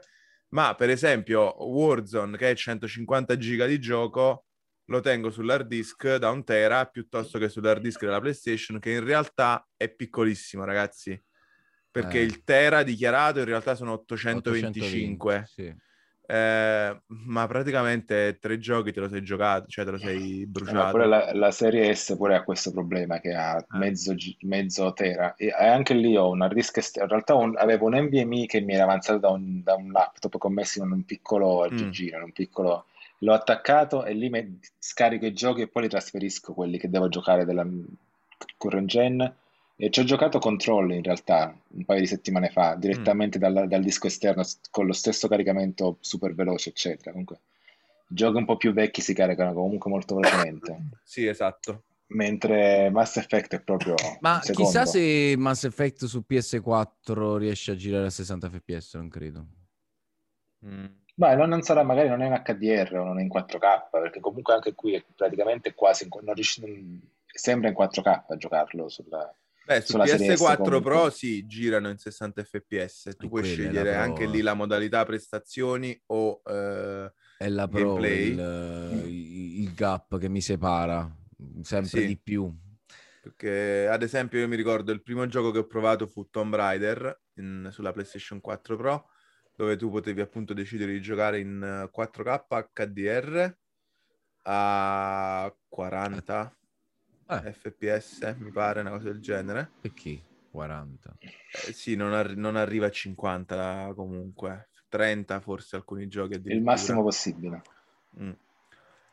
[0.49, 4.45] ma per esempio Warzone che è 150 giga di gioco
[4.89, 9.03] lo tengo sull'hard disk da un tera piuttosto che sull'hard disk della PlayStation che in
[9.03, 11.19] realtà è piccolissimo ragazzi
[11.89, 12.23] perché Eh.
[12.23, 15.75] il tera dichiarato in realtà sono 825 820, sì.
[16.27, 20.91] Eh, ma praticamente tre giochi te lo sei giocato, cioè te lo sei Eh, bruciato.
[20.91, 23.65] pure la, la serie S pure ha questo problema che ha Ah.
[23.77, 27.95] mezzo, mezzo tera e anche lì ho un hard disk in realtà un- avevo un
[27.95, 31.65] NVMe che mi era avanzato da un, da un laptop commesso in un piccolo Mm.
[31.65, 32.85] aggeggino, in un piccolo
[33.19, 37.09] l'ho attaccato e lì me- scarico i giochi e poi li trasferisco quelli che devo
[37.09, 37.65] giocare della
[38.57, 39.35] current gen
[39.75, 43.83] e ci ho giocato Control in realtà un paio di settimane fa direttamente dal, dal
[43.83, 47.39] disco esterno con lo stesso caricamento super veloce eccetera comunque
[48.07, 51.83] giochi un po' più vecchi si caricano comunque molto velocemente Sì, esatto.
[52.07, 58.05] mentre Mass Effect è proprio Ma chissà se Mass Effect su PS4 riesce a girare
[58.05, 59.45] a 60 fps, non credo.
[60.65, 60.85] Mm.
[61.15, 64.19] Ma non, non sarà, magari non è in HDR o non è in 4K, perché
[64.19, 68.89] comunque anche qui è praticamente quasi, in- non riesci- non- sembra in 4K a giocarlo
[68.89, 69.33] sulla...
[69.65, 70.81] Beh, su Sulla Serie S PS4 comunque.
[70.81, 73.15] Pro sì, girano in 60 fps.
[73.17, 74.27] Tu E puoi scegliere anche eh.
[74.27, 76.41] lì la modalità prestazioni o...
[76.45, 78.27] eh, È la Pro Gameplay.
[78.29, 81.09] il, il gap che mi separa
[81.61, 82.05] sempre Sì.
[82.07, 82.53] di più.
[83.21, 87.21] Perché, ad esempio, io mi ricordo il primo gioco che ho provato fu Tomb Raider
[87.37, 89.09] in- sulla PlayStation 4 Pro,
[89.55, 93.57] dove tu potevi appunto decidere di giocare in eh, 4K HDR
[94.43, 96.55] a 40
[97.27, 99.71] Eh, FPS, mi pare, una cosa del genere.
[99.79, 100.21] perché
[100.51, 101.17] 40?
[101.19, 107.01] Eh, sì, non, arri- non arriva a 50 comunque, 30 forse alcuni giochi Il massimo
[107.01, 107.61] possibile.
[108.19, 108.31] Mm.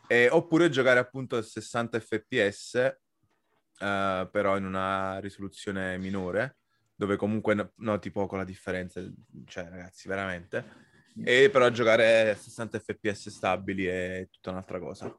[0.06, 6.58] E- oppure giocare appunto a 60 fps, eh, però in una risoluzione minore,
[6.94, 9.00] dove comunque no- noti poco la differenza,
[9.46, 10.80] cioè ragazzi, veramente.
[11.24, 15.14] E però giocare a 60 fps stabili è tutta un'altra cosa.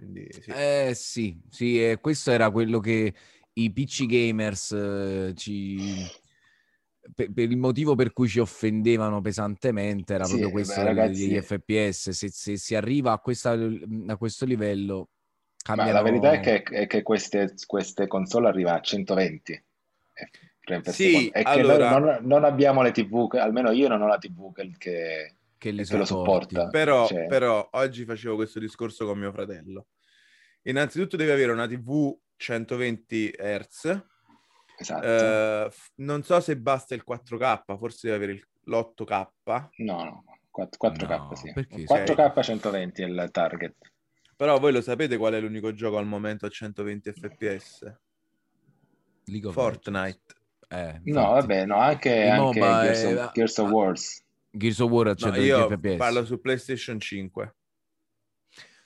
[0.00, 0.50] Quindi sì.
[0.50, 3.12] Eh sì, sì, e questo era quello che
[3.52, 6.06] i PC gamers eh, ci...
[7.14, 11.28] Per, per il motivo per cui ci offendevano pesantemente era Sì, proprio beh, questo ragazzi-
[11.28, 12.10] degli FPS.
[12.10, 13.56] Se, se si arriva a, questa-
[14.06, 15.08] a questo livello,
[15.68, 15.92] Ma cambiano...
[15.92, 19.62] la verità è che, è che queste, queste console arrivano a 120
[20.60, 21.28] frame per Sì.
[21.28, 24.18] E che allora- noi non, non abbiamo le TV, che- almeno io non ho la
[24.18, 26.54] TV che, che- li che lo sopporti.
[26.54, 26.70] supporta.
[26.70, 29.88] Però, Cioè- però oggi facevo questo discorso con mio fratello.
[30.62, 34.04] Innanzitutto devi avere una TV 120 Hz.
[34.78, 35.04] Esatto.
[35.06, 39.68] Eh, f- non so se basta il 4K, forse devi avere il- l'8K.
[39.76, 41.52] No, no, 4, 4K No, sì.
[41.52, 41.84] perché?
[41.84, 43.76] 4K 120 è il target.
[44.36, 47.94] Però voi lo sapete qual è l'unico gioco al momento a 120 fps?
[49.26, 50.20] League of Fortnite.
[50.68, 54.24] Eh, No, vabbè, no, anche, anche Gears of, Gears of Wars.
[54.50, 55.96] Gears of War a No, 120 io fps.
[55.96, 57.54] parlo su PlayStation 5.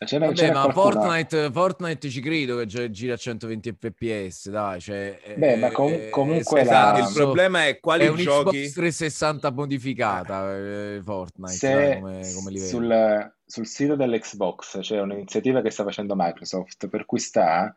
[0.05, 4.79] C'era, Vabbè, c'era ma Fortnite, Fortnite ci credo che gi- gira a 120 fps, dai,
[4.81, 7.81] cioè, è- Beh, ma è- com- è- comunque è la- Esatto, il stesso- problema è
[7.81, 8.59] quali è un giochi...
[8.59, 12.69] Xbox 360 modificata eh, Fortnite se dai, come, come livello.
[12.69, 17.75] sul, sul sito dell'Xbox c'è un'iniziativa che sta facendo Microsoft per cui sta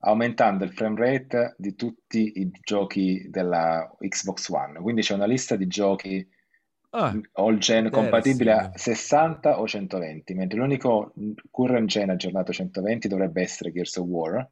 [0.00, 4.80] aumentando il frame rate di tutti i giochi della Xbox One.
[4.80, 6.26] Quindi c'è una lista di giochi
[6.90, 8.94] Ah, all gen compatibile a interesting.
[8.94, 11.12] 60 o 120, mentre l'unico
[11.50, 14.50] current gen aggiornato 120 dovrebbe essere Gears of War.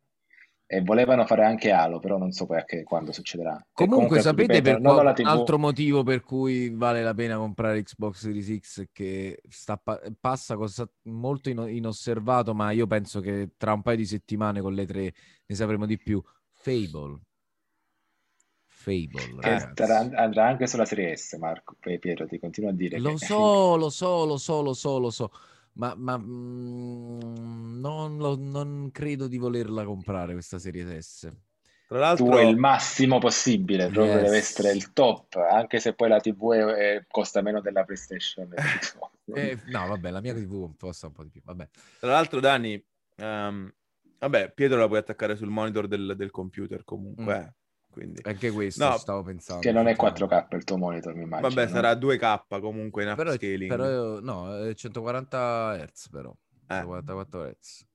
[0.69, 3.55] E volevano fare anche Halo, però non so poi a che, quando succederà.
[3.57, 7.81] E Comunque, sapete ripeto, per qual- un altro motivo per cui vale la pena comprare
[7.85, 9.41] Xbox Series X che
[9.81, 14.61] pa- passa cosa- molto ino- inosservato, ma io penso che tra un paio di settimane
[14.61, 15.15] con le tre
[15.47, 16.21] ne sapremo di più.
[16.51, 17.21] Fable.
[18.87, 19.41] Fable,
[19.75, 21.75] Che andrà anche sulla serie S, Marco.
[21.81, 24.99] Poi Pietro ti continua a dire Lo che so, lo so, lo so, lo so,
[25.01, 25.33] lo so,
[25.73, 31.29] ma, ma, mm, non, lo- non credo di volerla comprare questa serie S.
[31.89, 34.23] Tra tu l'altro, vuoi il massimo possibile, proprio Yes.
[34.23, 38.49] deve essere il top, anche se poi la TV è- è- costa meno della PlayStation.
[39.35, 41.69] Eh, no, vabbè, la mia TV costa un po' di più, vabbè.
[41.99, 42.81] tra l'altro Dani,
[43.17, 43.75] ehm,
[44.21, 47.49] vabbè, Pietro la puoi attaccare sul monitor del, del computer comunque, Mm.
[47.97, 48.21] Eh, quindi...
[48.25, 49.61] Anche questo No, stavo pensando.
[49.63, 50.55] che non è effettivamente.
[50.55, 51.49] 4K il tuo monitor, mi immagino.
[51.49, 51.71] Vabbè, no?
[51.71, 56.31] sarà 2K comunque in Però, upscaling, però no, è 140 Hz però.
[56.69, 56.75] Eh.
[56.75, 57.87] 144 Hz.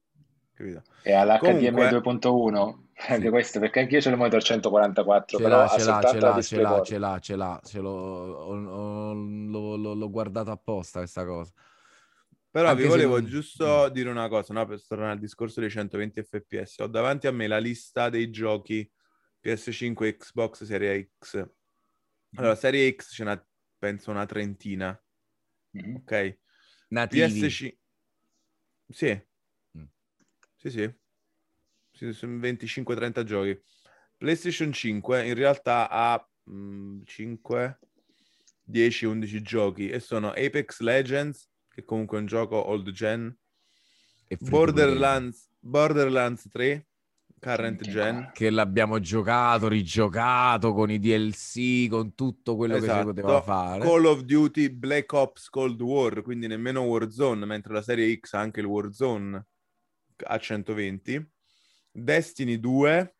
[0.54, 0.82] capito?
[1.04, 2.80] E all'HDMI Comunque- 2.1,
[3.10, 3.30] anche Sì.
[3.30, 6.20] questo, perché anche io c'ho il monitor 144, Ce però l'ha, ha ce l'ha, ce
[6.20, 10.52] l'ha, ce l'ha, ce l'ha, ce l'ha, ce l'ho, ho- ho- l'ho, l'ho- l'ho guardato
[10.52, 11.52] apposta questa cosa.
[12.52, 13.94] Però Anche vi volevo non- giusto Mm.
[13.94, 14.66] dire una cosa, no?
[14.66, 16.80] Per tornare al discorso dei 120 fps.
[16.80, 18.88] Ho davanti a me la lista dei giochi
[19.42, 21.50] PS5 e Xbox Serie X.
[22.36, 24.98] Allora, Serie X ce n'ha, penso, una trentina,
[25.72, 25.96] Mhm.
[25.96, 26.38] ok?
[26.90, 27.24] Nativi.
[27.24, 27.78] PS5...
[28.90, 29.28] Sì.
[29.78, 29.84] Mm.
[30.58, 30.94] Sì, sì.
[31.92, 33.62] Sì, sono 25-30 giochi.
[34.18, 37.80] PlayStation 5 in realtà ha mm, 5,
[38.64, 43.36] 10, 11 giochi e sono Apex Legends, che comunque è un gioco old gen,
[44.28, 44.38] e.
[44.40, 46.88] Borderlands, Borderlands 3,
[47.42, 48.30] current gen.
[48.34, 53.06] Che l'abbiamo giocato, rigiocato con i DLC, con tutto quello che si Esatto.
[53.08, 53.84] poteva fare.
[53.84, 58.40] Call of Duty Black Ops Cold War, quindi nemmeno Warzone, mentre la serie X ha
[58.40, 59.46] anche il Warzone
[60.24, 61.30] a 120.
[61.92, 63.16] Destiny 2,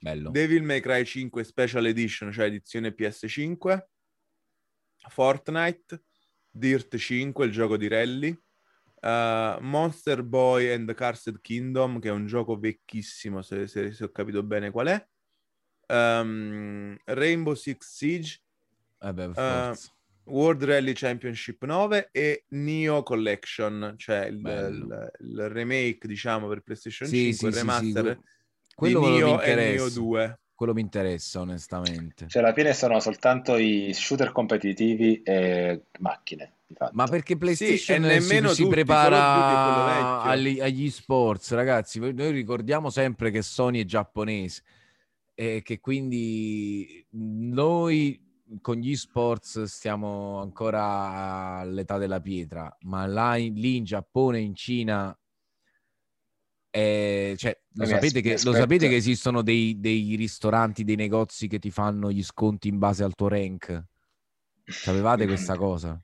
[0.00, 0.30] Bello.
[0.30, 3.82] Devil May Cry 5 Special Edition, cioè edizione PS5,
[5.08, 6.02] Fortnite,
[6.50, 8.36] Dirt 5, il gioco di rally,
[9.04, 14.04] uh, Monster Boy and the Cursed Kingdom, che è un gioco vecchissimo, se, se- se
[14.04, 15.06] ho capito bene qual è,
[15.86, 18.40] Um, Rainbow Six Siege,
[19.00, 19.92] Eh beh, Eh, forza.
[20.24, 27.06] World Rally Championship 9 e Neo Collection, cioè il, il- il remake, diciamo, per PlayStation
[27.06, 28.18] Sì, 5, sì, il sì, sì, remaster que-
[28.74, 29.70] quello di mi Neo e interessa.
[29.70, 30.40] Neo 2.
[30.54, 32.28] Quello mi interessa, onestamente.
[32.28, 36.53] Cioè, alla fine sono soltanto i shooter competitivi e macchine.
[36.92, 41.98] Ma perché PlayStation nemmeno si, si tutti, prepara è agli, agli sports, ragazzi.
[42.00, 44.62] Noi ricordiamo sempre che Sony è giapponese
[45.34, 48.20] e che quindi noi
[48.60, 54.54] con gli sports stiamo ancora all'età della pietra, ma là in- lì in Giappone, in
[54.54, 55.16] Cina,
[56.76, 61.60] eh, cioè, lo, sapete che, lo sapete che esistono dei, dei ristoranti, dei negozi che
[61.60, 63.84] ti fanno gli sconti in base al tuo rank?
[64.64, 66.00] Sapevate questa cosa?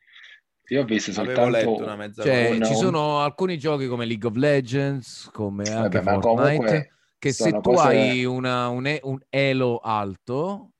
[0.70, 1.70] Io ho visto Avevo soltanto...
[1.70, 2.54] letto una mezza Cioè, cosa.
[2.54, 7.32] un- ci un- sono alcuni giochi come League of Legends, come anche Vabbè, Fortnite, che
[7.32, 10.70] se tu cose- hai una- un, un elo alto,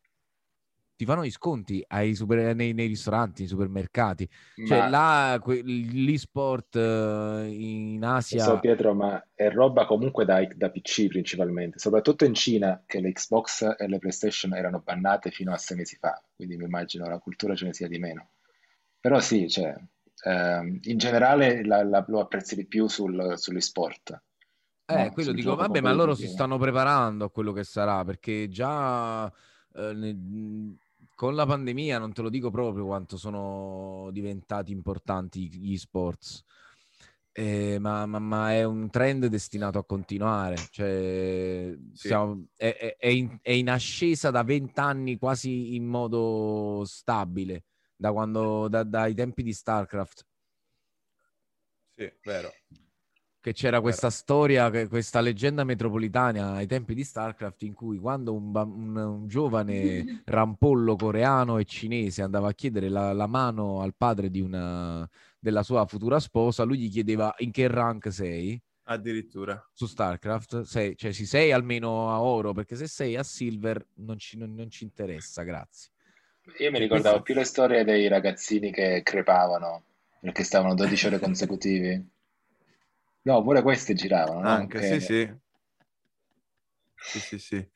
[0.95, 4.29] ti fanno gli sconti ai super- nei, nei ristoranti, nei supermercati.
[4.55, 8.45] Cioè, Ma- là, que- l'e-sport eh, in Asia...
[8.45, 13.11] so Pietro, ma è roba comunque da, da PC principalmente, soprattutto in Cina che le
[13.11, 17.19] Xbox e le PlayStation erano bannate fino a sei mesi fa, quindi mi immagino la
[17.19, 18.31] cultura ce ne sia di meno.
[19.01, 19.75] Però sì, cioè,
[20.25, 24.23] ehm, in generale la- la- lo apprezzi di più sul, sugli sport.
[24.87, 25.11] Eh, no?
[25.13, 29.33] quello dico, vabbè, ma loro si stanno preparando a quello che sarà, perché già
[29.73, 30.77] eh, ne-
[31.15, 36.43] con la pandemia non te lo dico proprio quanto sono diventati importanti gli sports,
[37.33, 42.09] Eh, ma, ma- ma è un trend destinato a continuare, cioè Sì.
[42.09, 47.63] siamo- è, è- è in, è in ascesa da vent'anni quasi in modo stabile,
[48.01, 50.27] da quando, da- dai tempi di StarCraft.
[51.95, 52.51] Sì, vero.
[53.41, 58.55] che c'era questa storia, questa leggenda metropolitana ai tempi di StarCraft in cui quando un,
[58.55, 64.31] un, un giovane rampollo coreano e cinese andava a chiedere la, la mano al padre
[64.31, 65.07] di una,
[65.39, 68.59] della sua futura sposa, lui gli chiedeva in che rank sei.
[68.85, 69.63] Addirittura.
[69.75, 74.19] Su StarCraft, sei, cioè si sei almeno a oro, perché se sei a silver non
[74.19, 75.91] ci, non, non ci interessa, grazie.
[76.59, 79.85] Io mi ricordavo più le storie dei ragazzini che crepavano
[80.21, 82.05] perché stavano 12 ore consecutive.
[83.23, 84.41] No, pure queste giravano.
[84.41, 84.49] No?
[84.49, 85.35] Anche, Che- sì, sì.
[87.03, 87.69] Sì, sì, sì.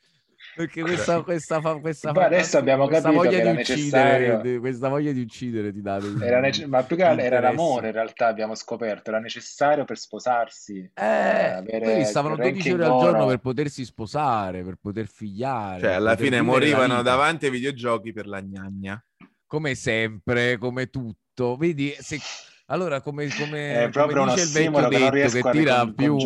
[0.54, 4.18] Perché questa, questa, fa- questa, Poi adesso abbiamo questa capito voglia che di era uccidere,
[4.18, 7.40] necessario- di- questa voglia di uccidere ti dà Era nece- ma più che altro era
[7.40, 12.68] l'amore, in realtà abbiamo scoperto, era necessario per sposarsi, Eh, avere quelli stavano il 12
[12.70, 15.80] ranking ore al giorno per potersi sposare, per poter figliare.
[15.80, 19.04] Cioè, per alla fine morivano davanti ai videogiochi per la gnagna.
[19.46, 21.56] Come sempre, come tutto.
[21.56, 22.18] Vedi, se...
[22.66, 25.86] allora come, come, È come proprio un dice il vecchio che detto che a tira
[25.92, 26.18] più...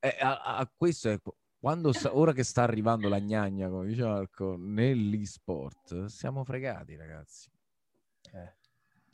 [0.00, 1.18] Eh, a, a- questo è
[1.58, 7.50] quando sta- ora che sta arrivando la gnagna, come dice Marco, nell'e-sport, siamo fregati, ragazzi.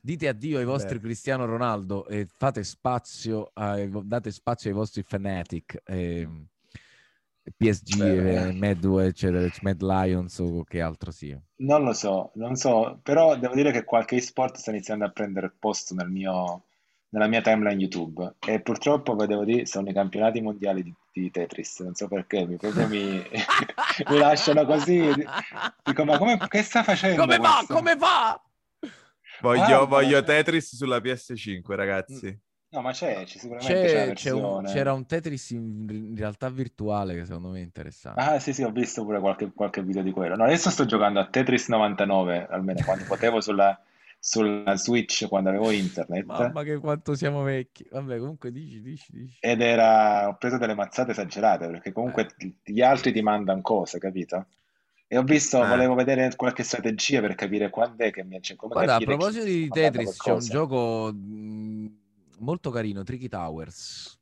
[0.00, 1.00] Dite addio ai vostri Beh.
[1.00, 6.46] Cristiano Ronaldo e fate spazio, ai, date spazio ai vostri Fanatic, ehm,
[7.56, 11.42] PSG, Beh, eh, Mad, eccetera, Mad Lions o che altro sia.
[11.66, 15.50] Non lo so, non so, però devo dire che qualche esport sta iniziando a prendere
[15.50, 16.66] posto nel mio,
[17.14, 21.78] nella mia timeline YouTube e purtroppo vedevo di sono i campionati mondiali di, di Tetris,
[21.80, 23.22] non so perché, mi, proprio mi,
[24.10, 24.98] mi lasciano così,
[25.84, 27.74] dico ma come, che sta facendo Come questo?
[27.74, 28.42] Come fa?
[29.40, 32.38] Voglio, Ah, voglio ma- Tetris sulla PS5, ragazzi.
[32.70, 34.72] No, ma c'è, c'è sicuramente c'è C'è- un- versione.
[34.72, 38.20] c'era un Tetris in, in realtà virtuale che secondo me è interessante.
[38.20, 40.34] Ah, sì, sì, ho visto pure qualche, qualche video di quello.
[40.34, 43.80] No, adesso sto giocando a Tetris 99, almeno quando potevo sulla,
[44.26, 46.24] sulla Switch, quando avevo internet.
[46.24, 47.86] Mamma che quanto siamo vecchi.
[47.90, 49.36] Vabbè, comunque dici, dici, dici.
[49.38, 52.54] Ed era, ho preso delle mazzate esagerate, perché comunque Eh.
[52.64, 54.46] gli altri ti mandano cose, capito?
[55.06, 55.68] E ho visto, Eh.
[55.68, 59.44] volevo vedere qualche strategia per capire quando è che mi cioè, come Guarda, a proposito
[59.44, 61.98] di Tetris, c'è un gioco mh,
[62.38, 64.18] molto carino, Tricky Towers,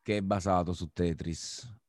[0.00, 1.79] che è basato su Tetris.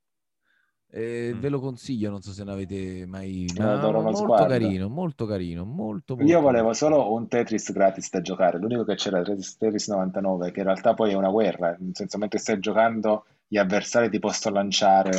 [0.94, 1.40] E Mm.
[1.40, 3.46] Ve lo consiglio, non so se ne avete mai...
[3.56, 4.48] Eh, ma darò uno molto sguardo.
[4.48, 8.96] carino, molto carino, molto, molto Io volevo solo un Tetris gratis da giocare, l'unico che
[8.96, 12.40] c'era era Tetris Tetris 99, che in realtà poi è una guerra, nel senso mentre
[12.40, 15.16] stai giocando gli avversari ti possono lanciare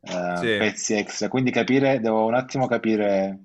[0.00, 0.56] eh, Sì.
[0.58, 3.40] pezzi extra, quindi capire, devo un attimo capire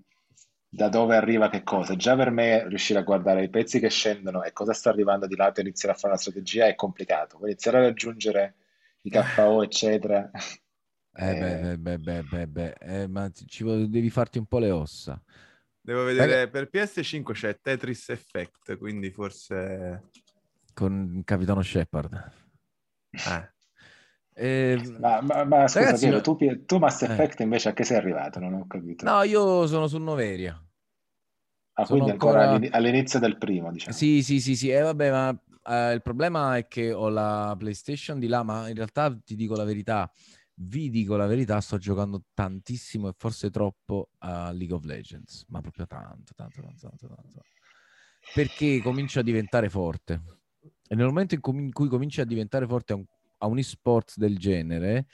[0.74, 1.98] da dove arriva che cosa.
[1.98, 5.36] Già per me riuscire a guardare i pezzi che scendono e cosa sta arrivando di
[5.36, 7.38] lato e iniziare a fare una strategia è complicato.
[7.44, 8.56] Iniziare a raggiungere
[9.02, 10.32] i KO, eccetera.
[11.14, 14.72] Eh beh, Eh, beh, beh, beh, beh, eh, ma ci- devi farti un po' le
[14.72, 15.22] ossa.
[15.84, 20.10] Devo vedere, per PS5 c'è Tetris Effect, quindi forse...
[20.74, 22.32] Con il capitano Shepard.
[23.12, 23.50] Eh.
[24.34, 27.12] Eh, Ma, ma- ma scusa, Ragazzi, Piero, tu, tu Mass Eh.
[27.12, 28.40] Effect invece a che sei arrivato?
[28.40, 29.04] Non ho capito.
[29.04, 30.54] no, io sono su Noveria.
[31.74, 33.96] Ah, sono quindi ancora ancora- all'ini- all'inizio del primo, diciamo.
[33.96, 34.70] Sì, sì, sì, sì.
[34.70, 38.76] E vabbè, ma eh, il problema è che ho la PlayStation di là, ma in
[38.76, 40.10] realtà ti dico la verità,
[40.62, 45.62] vi dico la verità, sto giocando tantissimo e forse troppo a League of Legends, ma
[45.62, 47.42] proprio tanto, tanto, tanto, tanto, tanto.
[48.34, 50.22] Perché comincio a diventare forte.
[50.88, 53.06] E nel momento in, com- in cui cominci a diventare forte a un,
[53.40, 55.08] a un e-sport del genere,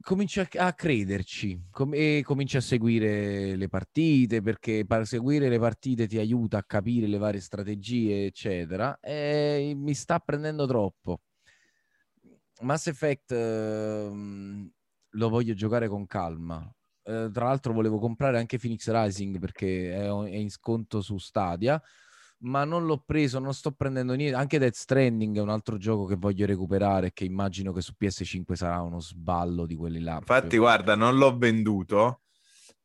[0.00, 5.58] cominci a, a crederci com- e cominci a seguire le partite perché per seguire le
[5.58, 8.98] partite ti aiuta a capire le varie strategie, eccetera.
[9.00, 11.20] E mi sta prendendo troppo.
[12.60, 14.70] Mass Effect ehm,
[15.10, 16.70] lo voglio giocare con calma.
[17.02, 21.80] Eh, tra l'altro volevo comprare anche Phoenix Rising perché è, è in sconto su Stadia,
[22.40, 24.36] ma non l'ho preso, non sto prendendo niente.
[24.36, 28.52] Anche Death Stranding è un altro gioco che voglio recuperare, che immagino che su PS5
[28.54, 30.16] sarà uno sballo di quelli là.
[30.16, 32.22] Infatti, guarda, non l'ho venduto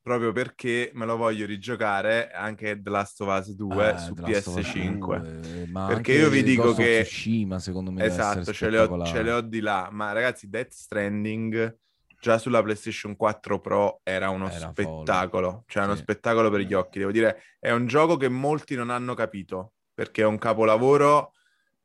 [0.04, 4.22] proprio perché me lo voglio rigiocare anche The Last of Us 2 Ah, su The
[4.22, 4.98] Last of Us PS5.
[4.98, 9.22] 2, ma Perché io vi dico che- Tsushima, secondo me Esatto, ce le, ho, ce
[9.24, 11.78] le ho di là, ma ragazzi, Death Stranding
[12.20, 16.02] già sulla PlayStation 4 Pro era uno Era spettacolo, cioè uno Sì.
[16.02, 17.00] spettacolo per gli occhi.
[17.00, 21.32] Devo dire, è un gioco che molti non hanno capito, perché è un capolavoro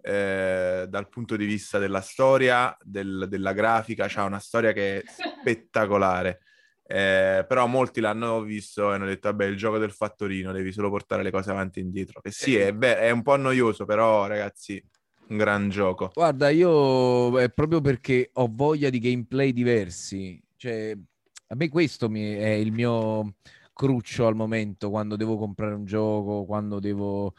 [0.01, 5.05] eh, dal punto di vista della storia, del- della grafica, c'ha una storia che è
[5.51, 6.41] spettacolare.
[6.91, 10.89] Eh, però molti l'hanno visto e hanno detto vabbè il gioco del fattorino devi solo
[10.89, 14.25] portare le cose avanti e indietro che sì è, ve- è un po' noioso però
[14.27, 14.83] ragazzi
[15.29, 20.43] un gran gioco Guarda, io è proprio perché ho voglia di gameplay diversi.
[20.57, 20.97] Cioè,
[21.49, 23.35] a me questo mi- è il mio
[23.75, 27.35] cruccio al momento quando devo comprare un gioco, quando devo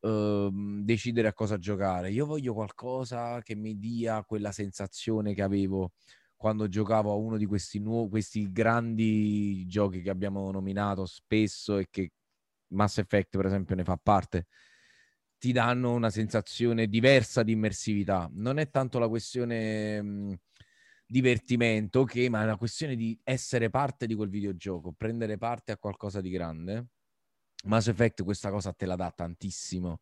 [0.00, 2.10] ehm, decidere a cosa giocare.
[2.10, 5.92] Io voglio qualcosa che mi dia quella sensazione che avevo
[6.40, 11.88] quando giocavo a uno di questi, nuovi, questi grandi giochi che abbiamo nominato spesso e
[11.90, 12.12] che
[12.68, 14.46] Mass Effect, per esempio, ne fa parte,
[15.36, 18.26] ti danno una sensazione diversa di immersività.
[18.32, 20.38] Non è tanto la questione mh,
[21.06, 25.76] divertimento, ok, ma è una questione di essere parte di quel videogioco, prendere parte a
[25.76, 26.86] qualcosa di grande.
[27.64, 30.00] Mass Effect questa cosa te la dà tantissimo.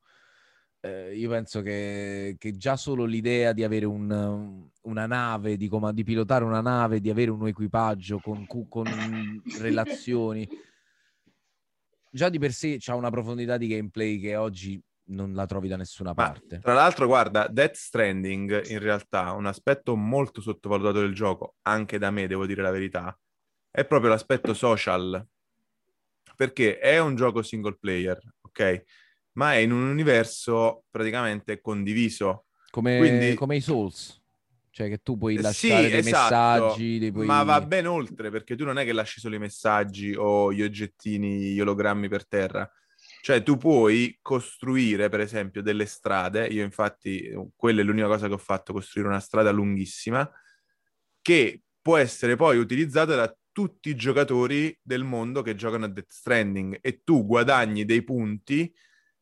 [0.81, 5.91] Eh, io penso che, che, già solo l'idea di avere un, una nave, di, com-
[5.91, 8.87] di, pilotare una nave, di avere un equipaggio con, con
[9.59, 10.49] relazioni,
[12.11, 15.77] già di per sé c'ha una profondità di gameplay che oggi non la trovi da
[15.77, 16.59] nessuna Ma, parte.
[16.61, 22.11] Tra l'altro, guarda, Death Stranding in realtà un aspetto molto sottovalutato del gioco, anche da
[22.11, 23.19] me, devo dire la verità,
[23.71, 25.27] è proprio l'aspetto social.
[26.37, 28.85] Perché è un gioco single player, ok?
[29.39, 32.47] Ma è in un universo praticamente condiviso.
[32.71, 33.35] Come, Quindi...
[33.35, 34.21] come i Souls.
[34.71, 37.11] Cioè che tu puoi eh, lasciare sì, dei esatto, messaggi.
[37.13, 37.27] Puoi...
[37.27, 40.63] Ma va ben oltre, perché tu non è che lasci solo i messaggi o gli
[40.63, 42.71] oggettini, gli ologrammi per terra
[43.21, 48.35] cioè tu puoi costruire, per esempio, delle strade, io infatti quella è l'unica cosa che
[48.35, 50.31] ho fatto, costruire una strada lunghissima,
[51.21, 56.11] che può essere poi utilizzata da tutti i giocatori del mondo che giocano a Death
[56.11, 58.73] Stranding e tu guadagni dei punti,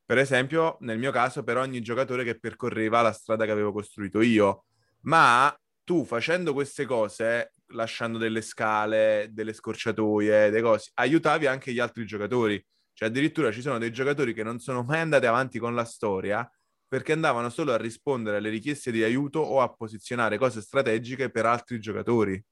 [0.07, 4.23] per esempio, nel mio caso, per ogni giocatore che percorreva la strada che avevo costruito
[4.23, 4.65] io.
[5.03, 5.55] Ma
[5.85, 12.07] tu facendo queste cose, lasciando delle scale, delle scorciatoie, delle cose, aiutavi anche gli altri
[12.07, 12.65] giocatori
[12.97, 16.51] cioè addirittura ci sono dei giocatori che non sono mai andati avanti con la storia
[16.89, 21.45] perché andavano solo a rispondere alle richieste di aiuto o a posizionare cose strategiche per
[21.45, 22.43] altri giocatori.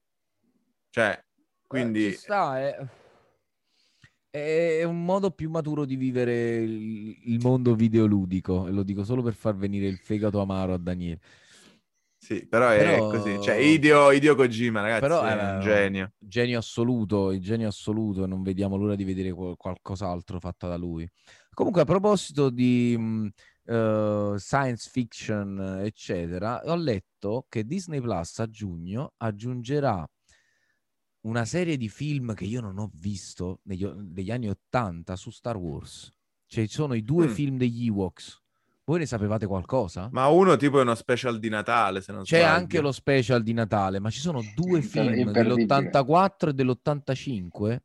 [0.91, 1.19] Cioè,
[1.65, 2.09] quindi...
[2.09, 2.77] Eh, sta, è...
[4.35, 4.83] è...
[4.83, 9.55] un modo più maturo di vivere il, mondo videoludico e lo dico solo per far
[9.55, 11.19] venire il fegato amaro a Daniele.
[12.17, 13.09] Sì, però è però...
[13.11, 13.39] così.
[13.39, 16.13] Cioè, Idio, Idio Kojima, ragazzi, però è un genio.
[16.17, 18.25] Genio assoluto, il genio assoluto.
[18.25, 21.07] Non vediamo l'ora di vedere qualcos'altro fatto da lui.
[21.53, 29.13] Comunque, a proposito di uh, science fiction, eccetera, ho letto che Disney Plus a giugno
[29.17, 30.03] aggiungerà
[31.25, 35.57] una serie di film che io non ho visto negli, negli anni Ottanta su Star
[35.57, 36.11] Wars.
[36.47, 37.31] Cioè, ci sono i due mm.
[37.31, 38.43] film degli Ewoks
[38.87, 40.09] voi ne sapevate qualcosa?
[40.11, 42.53] Ma uno tipo è uno special di Natale, se non C'è sbaglio.
[42.53, 47.77] anche lo special di Natale, ma ci sono due film dell'84 e dell'85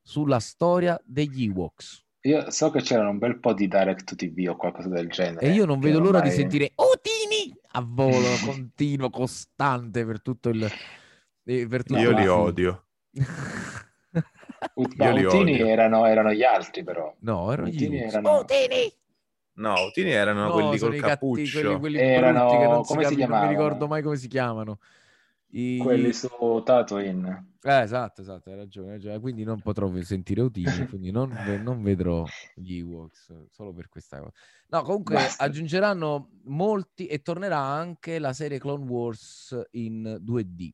[0.00, 2.02] sulla storia degli Ewoks.
[2.22, 5.46] Io so che c'erano un bel po' di direct TV o qualcosa del genere.
[5.46, 6.30] E io non vedo l'ora mai...
[6.30, 10.66] di sentire Utini a volo continuo, costante per tutto il...
[11.48, 12.84] Per tutto io li odio.
[14.74, 17.14] Ut- io li Utini erano, erano, gli altri però.
[17.20, 18.40] No, erano Utini gli erano...
[18.40, 18.92] Utini!
[19.54, 21.42] No, Utini erano no, quelli col cappuccio.
[21.42, 22.50] Cattivi, quelli, quelli erano...
[22.50, 24.78] che non come si, si non mi ricordo mai come si chiamano.
[25.52, 25.78] I...
[25.78, 26.28] Quelli su
[26.62, 27.52] Tatooine.
[27.62, 29.18] Eh, esatto, esatto, hai ragione, hai ragione.
[29.18, 34.32] Quindi non potrò sentire Utini, quindi non, non, vedrò gli Ewoks solo per questa cosa.
[34.66, 35.44] No, comunque Basta.
[35.44, 40.72] aggiungeranno molti e tornerà anche la serie Clone Wars in 2D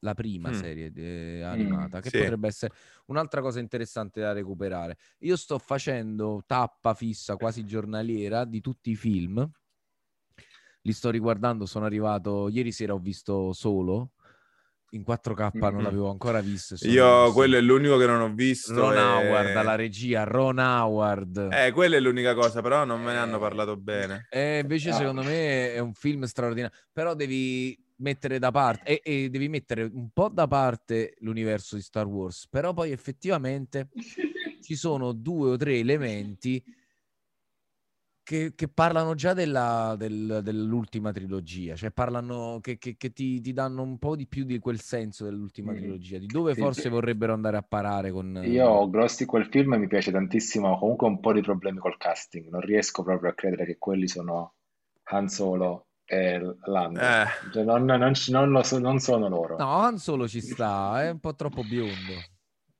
[0.00, 0.52] la prima mm.
[0.52, 2.18] serie eh, animata, mm, che sì.
[2.18, 2.74] potrebbe essere
[3.06, 4.96] un'altra cosa interessante da recuperare.
[5.20, 9.48] Io sto facendo tappa fissa quasi giornaliera di tutti i film.
[10.82, 14.12] Li sto riguardando, sono arrivato ieri sera ho visto solo
[14.92, 15.74] in 4K mm-hmm.
[15.74, 16.74] non l'avevo ancora visto.
[16.86, 17.32] Io visto.
[17.32, 18.74] quello è l'unico che non ho visto.
[18.74, 19.00] Ron e...
[19.00, 21.48] Howard alla regia, Ron Howard.
[21.52, 24.26] Eh, quella è l'unica cosa, però non me ne hanno parlato bene.
[24.30, 24.94] Eh, invece ah.
[24.94, 29.84] secondo me è un film straordinario, però devi mettere da parte e, e, devi mettere
[29.84, 33.88] un po' da parte l'universo di Star Wars, però poi effettivamente
[34.60, 36.62] ci sono due o tre elementi
[38.28, 43.54] che, che parlano già della, del, dell'ultima trilogia, cioè parlano che, che, che ti, ti,
[43.54, 45.76] danno un po' di più di quel senso dell'ultima mm.
[45.76, 46.88] trilogia, di dove sì, forse sì.
[46.90, 48.42] vorrebbero andare a parare con...
[48.44, 51.96] Io ho grossi quel film mi piace tantissimo, ho comunque un po' di problemi col
[51.96, 54.56] casting, non riesco proprio a credere che quelli sono
[55.04, 57.00] Han Solo e Lando.
[57.00, 57.26] Eh.
[57.52, 58.14] Cioè, non, non, non,
[58.64, 59.58] so, non, sono loro.
[59.58, 62.14] No, Han Solo ci sta, è un po' troppo biondo.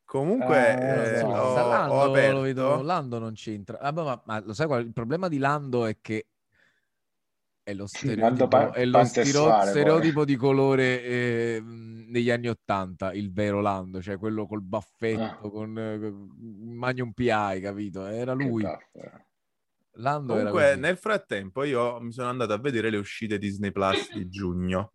[0.07, 3.79] Comunque, eh, eh, ho, Lando, lo vedo, Lando non c'entra.
[3.83, 4.87] Vabbè, ma, ma, lo sai qual?
[4.87, 6.29] Il problema di Lando è che
[7.62, 13.31] è lo stereotipo, pa- è lo stiro- stereotipo di colore eh, negli anni Ottanta, il
[13.31, 15.37] vero Lando, cioè quello col baffetto, ah.
[15.37, 16.29] con, con
[16.74, 18.07] Magnum PI, capito?
[18.07, 18.64] Era lui.
[19.99, 24.28] Lando Comunque, nel frattempo, io mi sono andato a vedere le uscite Disney Plus di
[24.28, 24.90] giugno.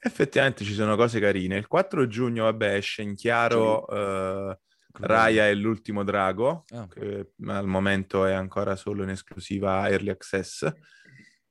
[0.00, 1.56] Effettivamente ci sono cose carine.
[1.56, 4.56] Il 4 giugno, vabbè, esce in chiaro uh,
[5.00, 6.86] Raya è l'ultimo drago, Ah.
[6.88, 10.68] che al momento è ancora solo in esclusiva Early Access.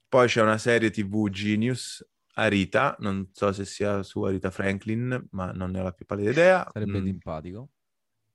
[0.08, 2.06] Poi c'è una serie TV Genius,
[2.36, 6.32] Arita, non so se sia su Arita Franklin, ma non ne ho la più pallida
[6.32, 6.70] idea.
[6.72, 7.70] Sarebbe Mm, simpatico.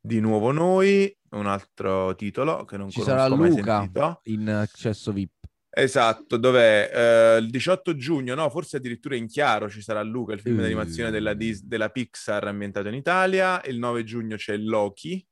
[0.05, 4.20] Di nuovo noi, un altro titolo che non Ci conosco sarà mai Luca sentito.
[4.24, 5.30] in accesso VIP.
[5.70, 6.90] Esatto, dov'è?
[6.92, 10.61] Eh, il 18 giugno, no, forse addirittura in chiaro ci sarà Luca, il film Mm.
[10.61, 13.62] d'animazione della, Dis- della Pixar ambientato in Italia.
[13.64, 15.24] Il 9 giugno c'è Loki.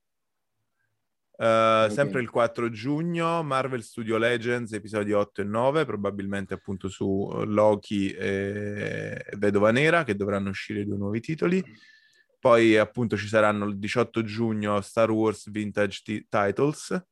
[1.36, 1.90] Eh, Ok.
[1.90, 7.44] Sempre il 4 giugno, Marvel Studio Legends, episodi 8 e 9, probabilmente appunto su eh,
[7.44, 11.62] Loki e Vedova Nera, che dovranno uscire due nuovi titoli.
[12.40, 17.04] Poi appunto ci saranno il 18 giugno Star Wars Vintage Ti- Titles,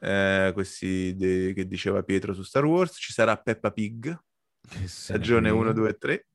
[0.00, 2.96] eh, questi de- che diceva Pietro su Star Wars.
[2.98, 4.18] Ci sarà Peppa Pig,
[4.84, 5.62] stagione frega.
[5.62, 6.26] 1, 2 e 3.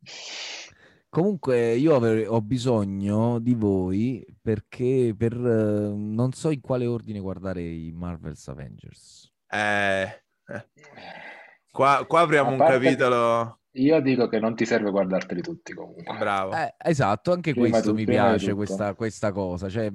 [1.09, 7.19] Comunque io avrei- ho bisogno di voi perché per eh, non so in quale ordine
[7.19, 9.31] guardare i Marvel's Avengers.
[9.47, 10.01] Eh,
[10.47, 10.69] eh.
[11.69, 16.15] Qua, qua apriamo un capitolo Io dico che non ti serve guardarteli tutti comunque.
[16.17, 16.53] bravo.
[16.53, 19.67] Eh, esatto, anche Prima questo di- mi piace, questa, questa cosa.
[19.67, 19.91] Cioè,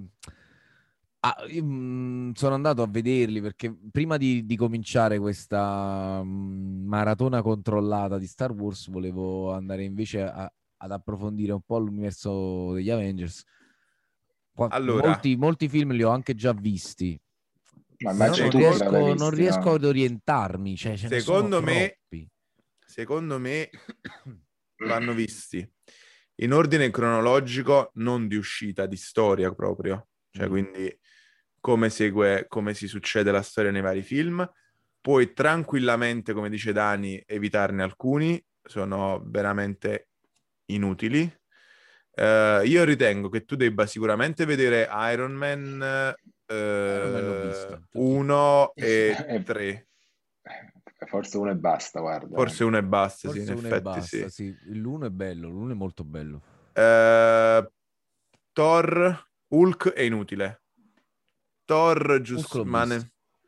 [1.21, 7.41] ah, io, mm, sono andato a vederli perché prima di, di cominciare questa mm, maratona
[7.41, 13.45] controllata di Star Wars volevo andare invece a- ad approfondire un po' l'universo degli Avengers.
[14.53, 15.07] Qua- Allora.
[15.07, 17.21] molti, molti film li ho anche già visti.
[18.01, 19.75] Ma non tu riesco, non riesco no?
[19.75, 20.77] ad orientarmi.
[20.77, 22.29] Cioè, ce ne sono Secondo me- troppi.
[22.99, 23.69] Secondo me
[24.89, 25.71] vanno visti
[26.37, 30.09] in ordine cronologico, non di uscita, di storia proprio.
[30.31, 30.49] Cioè, Mm.
[30.51, 30.99] quindi
[31.61, 34.49] come segue, come si succede la storia nei vari film.
[35.01, 40.09] Puoi tranquillamente, come dice Dani, evitarne alcuni, sono veramente
[40.67, 41.31] inutili.
[42.15, 46.15] Eh, io ritengo che tu debba sicuramente vedere Iron Man,
[46.49, 47.99] Iron Man l'ho visto, tutti.
[47.99, 49.89] 1 e Eh, 3.
[51.09, 52.37] Forse uno e basta, guarda.
[52.37, 54.29] Forse uno e basta, Forse sì, in effetti basta, sì.
[54.29, 54.57] sì.
[54.79, 56.43] L'uno è bello, l'uno è molto bello.
[56.73, 57.71] Eh,
[58.53, 60.63] Thor, Hulk è inutile.
[61.65, 62.65] Thor, giusto,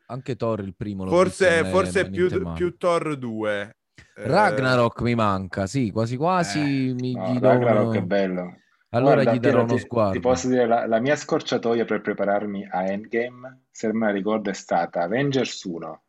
[0.07, 3.75] Anche Thor il primo forse, forse più, più Thor 2.
[3.95, 8.55] Eh, Ragnarok mi manca, sì, quasi quasi Eh, mi, no, Ragnarok uno- è bello.
[8.89, 10.11] Allora Guarda, gli darò uno ti- sguardo.
[10.11, 14.49] Ti posso dire, la, la mia scorciatoia per prepararmi a Endgame, se me la ricordo,
[14.49, 16.03] è stata Avengers 1.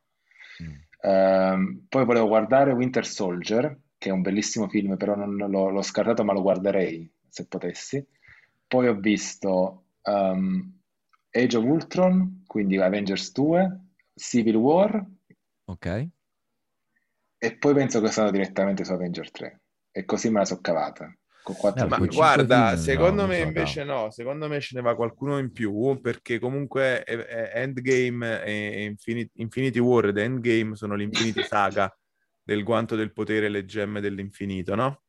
[1.02, 5.82] Ehm, poi volevo guardare Winter Soldier, che è un bellissimo film, però non l'ho l'ho
[5.82, 8.04] scartato, ma lo guarderei se potessi.
[8.66, 10.80] Poi ho visto ehm,
[11.30, 13.80] Age of Ultron, quindi Avengers 2,
[14.14, 15.04] Civil War,
[15.66, 15.86] Ok.
[17.36, 19.60] e poi penso che sono direttamente su Avengers 3.
[19.90, 21.14] E così me la so cavata.
[21.42, 24.76] Con quattro Eh, Ma guarda, film, secondo no, me so, invece no, secondo me ce
[24.76, 30.18] ne va qualcuno in più perché comunque eh, eh, Endgame e Infini- Infinity War ed
[30.18, 31.94] Endgame sono l'Infinity Saga
[32.44, 35.02] del guanto del potere e le gemme dell'infinito, no?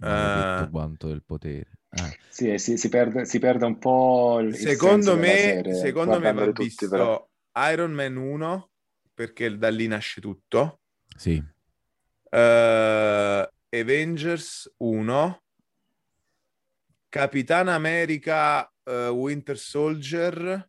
[0.00, 1.70] Eh, quanto del potere.
[1.90, 6.18] Eh, Sì, e si, si perde, si perde un po' il, secondo me, serie, secondo
[6.18, 7.28] me va tutti, visto però.
[7.70, 8.70] Iron Man 1
[9.14, 10.80] perché da lì nasce tutto.
[11.16, 11.42] sì.
[12.30, 15.41] Eh, Avengers 1,
[17.12, 20.66] Capitan America eh, Winter Soldier,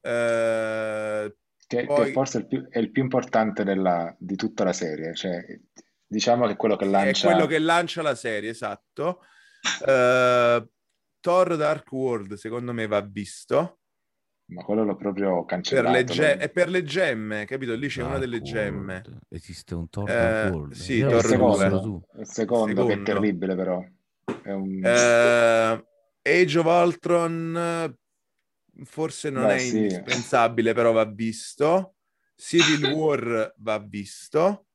[0.00, 1.36] eh,
[1.66, 4.72] Che, Poi- che forse è il più, è il più importante della- di tutta la
[4.72, 5.42] serie, cioè,
[6.06, 7.30] diciamo che è quello che è lancia...
[7.30, 9.20] quello che lancia la serie, esatto.
[9.86, 10.68] Eh,
[11.20, 13.80] Thor Dark World, secondo me, va visto.
[14.52, 15.90] Ma quello l'ho proprio Per cancellato.
[15.96, 17.74] le ge- è per le gemme, capito?
[17.74, 19.02] Lì c'è una Dark delle gemme.
[19.04, 19.18] World.
[19.30, 20.72] Esiste un Thor Eh, Dark World.
[20.74, 21.54] sì, Io il l'ho Thor visto 2.
[21.56, 23.02] solo secondo, il secondo, che è Secondo.
[23.04, 23.84] terribile però.
[24.44, 24.84] È un...
[24.84, 25.84] Eh,
[26.22, 27.96] Age of Ultron
[28.82, 29.76] forse non Beh, è sì.
[29.78, 31.96] indispensabile, però va visto.
[32.34, 34.66] Civil War va visto.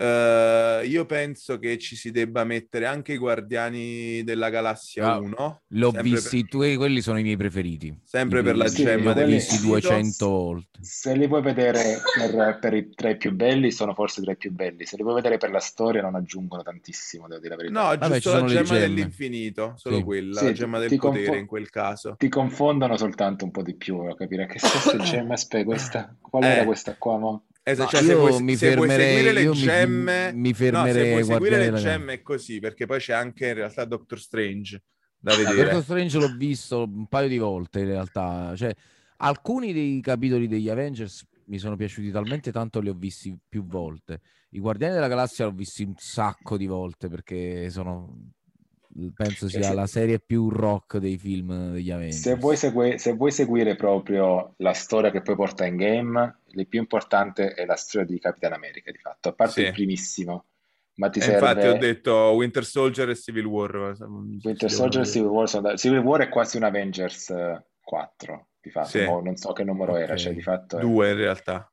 [0.00, 5.60] Eh, io penso che ci si debba mettere anche i Guardiani della Galassia Ah, 1.
[5.70, 7.92] L'ho visti, tu, quelli sono i miei preferiti.
[8.04, 9.88] Sempre I- per la Sì, gemma Li ho quelli- visti dell'infinito.
[9.88, 10.78] 200 volte.
[10.82, 14.52] Se li vuoi vedere per, per i tre più belli, sono forse tra i più
[14.52, 14.86] belli.
[14.86, 17.80] Se li vuoi vedere per la storia, non aggiungono tantissimo, devo dire la verità.
[17.80, 20.02] No, Vabbè, giusto la gemma dell'infinito, solo Sì.
[20.04, 22.14] quella, Sì, la gemma del potere confo- in quel caso.
[22.16, 26.44] Ti confondono soltanto un po' di più, voglio capire che queste gemme, aspetta, questa, qual
[26.44, 26.64] era Eh.
[26.66, 27.18] questa qua?
[27.18, 27.42] mo?
[27.70, 30.92] Esatto, No, cioè, se vuoi, mi se fermerei- seguire le mi- gemme, mi no, fermerei
[30.94, 34.18] se vuoi ai seguire le gemme è così, perché poi c'è anche in realtà Doctor
[34.18, 34.82] Strange
[35.18, 35.62] da Ah, vedere.
[35.64, 38.54] Doctor Strange l'ho visto un paio di volte in realtà.
[38.56, 38.74] Cioè,
[39.18, 44.20] alcuni dei capitoli degli Avengers mi sono piaciuti talmente tanto, li ho visti più volte.
[44.50, 48.32] I Guardiani della Galassia l'ho visti un sacco di volte perché sono
[49.14, 52.20] penso Cioè, sia la serie più rock dei film degli Avengers.
[52.20, 56.66] Se vuoi, segue- se vuoi seguire proprio la storia che poi porta in game, il
[56.66, 59.66] più importante è la storia di Capitan America, di fatto, a parte Sì.
[59.66, 60.46] il primissimo,
[60.94, 63.96] ma ti E infatti ho serve detto Winter Soldier e Civil War.
[64.42, 65.48] Winter Soldier e Civil War.
[65.48, 69.04] sono da- Civil War è quasi un Avengers eh, 4, di fatto, Sì.
[69.04, 70.18] non so che numero era, Ok.
[70.18, 71.70] cioè di fatto è, Due in realtà.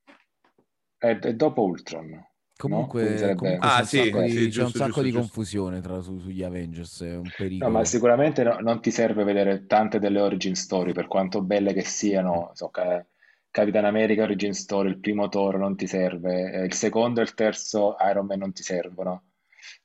[0.97, 2.23] è- è dopo Ultron?
[2.58, 5.01] Comunque, sarebbe- comunque Ah, c'è un sì, sacco, di, sì, c'è un giusto, sacco giusto,
[5.01, 5.20] di giusto.
[5.34, 7.70] confusione tra, su- sugli Avengers, è un No, pericolo.
[7.70, 11.82] ma sicuramente no- non ti serve vedere tante delle origin story, per quanto belle che
[11.84, 13.06] siano, so, ca-
[13.49, 17.34] Capitan America origin story, il primo Thor non ti serve, eh, il secondo e il
[17.34, 19.24] terzo Iron Man non ti servono.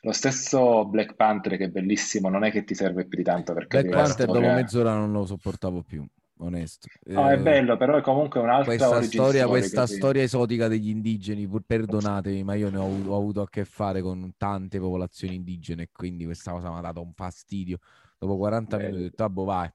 [0.03, 3.53] Lo stesso Black Panther, che è bellissimo, non è che ti serve più di tanto
[3.55, 6.07] per Black Panther dopo mezz'ora non lo sopportavo più,
[6.41, 6.89] onesto.
[7.05, 9.93] No, è Eh, bello, però è comunque un'altra Questa storia, questa capì?
[9.95, 13.65] storia esotica degli indigeni, pur- perdonatemi, ma io ne ho, avuto- ho avuto a che
[13.65, 17.79] fare con tante popolazioni indigene e quindi questa cosa mi ha dato un fastidio.
[18.19, 18.89] Dopo 40 Bello.
[18.89, 19.71] minuti ho detto, "Vabbè, vai,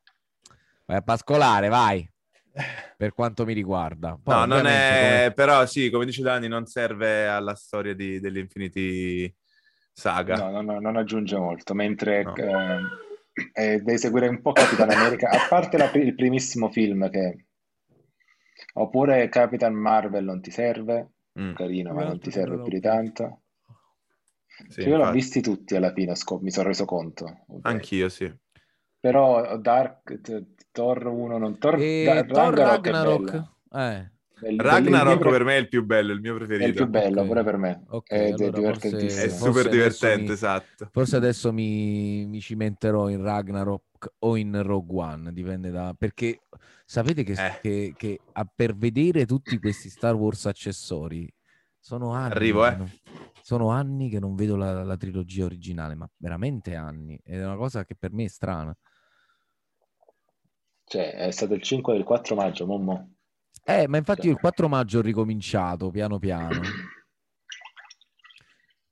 [0.86, 2.10] vai a pascolare, vai,
[2.98, 4.18] per quanto mi riguarda.
[4.22, 4.88] Poi, No, non è...
[5.28, 9.34] come- Però sì, come dice Dani, non serve alla storia di, dell'Infinity
[9.92, 10.38] Saga.
[10.38, 12.36] No, no, no, non aggiunge molto, mentre No.
[12.36, 12.80] eh,
[13.54, 17.46] eh, devi seguire un po' Capitan America, a parte la il primissimo film che...
[18.76, 23.42] Oppure Capitan Marvel non ti serve, Mm, carino, ma non ti serve più di tanto.
[24.70, 27.46] sì, Cioè, io l'ho visti tutti alla fine, scop- mi sono reso conto.
[27.48, 27.66] Ok.
[27.66, 28.34] Anch'io, sì.
[29.00, 30.20] Però Dark,
[30.72, 31.58] Thor 1, non...
[31.58, 34.12] Thor, E Da- Thor Ragnarok Ragnarok, eh,
[34.46, 36.84] Bell- Ragnarok per me è il più bello, il mio È il preferito.
[36.84, 37.28] più bello, Ok.
[37.28, 37.84] pure per me.
[37.88, 39.24] Ok, Ed è allora divertentissimo.
[39.24, 40.90] È super forse adesso divertente, mi- esatto.
[40.92, 43.84] Forse adesso mi, mi cimenterò in Ragnarok
[44.20, 45.96] o in Rogue One, dipende da...
[45.98, 46.42] Perché
[46.86, 47.60] sapete che, Eh.
[47.62, 51.28] che- che a- per vedere tutti questi Star Wars accessori
[51.80, 52.76] sono anni, Arrivo, che eh.
[52.78, 52.92] non-
[53.42, 57.20] sono anni che non vedo la, la trilogia originale, ma veramente anni.
[57.24, 58.76] Ed è una cosa che per me è strana.
[60.88, 63.15] Cioè, è stato il 5 del 4 maggio, mommo.
[63.68, 64.42] Eh, ma infatti il Cioè.
[64.42, 66.62] 4 maggio ho ricominciato piano piano.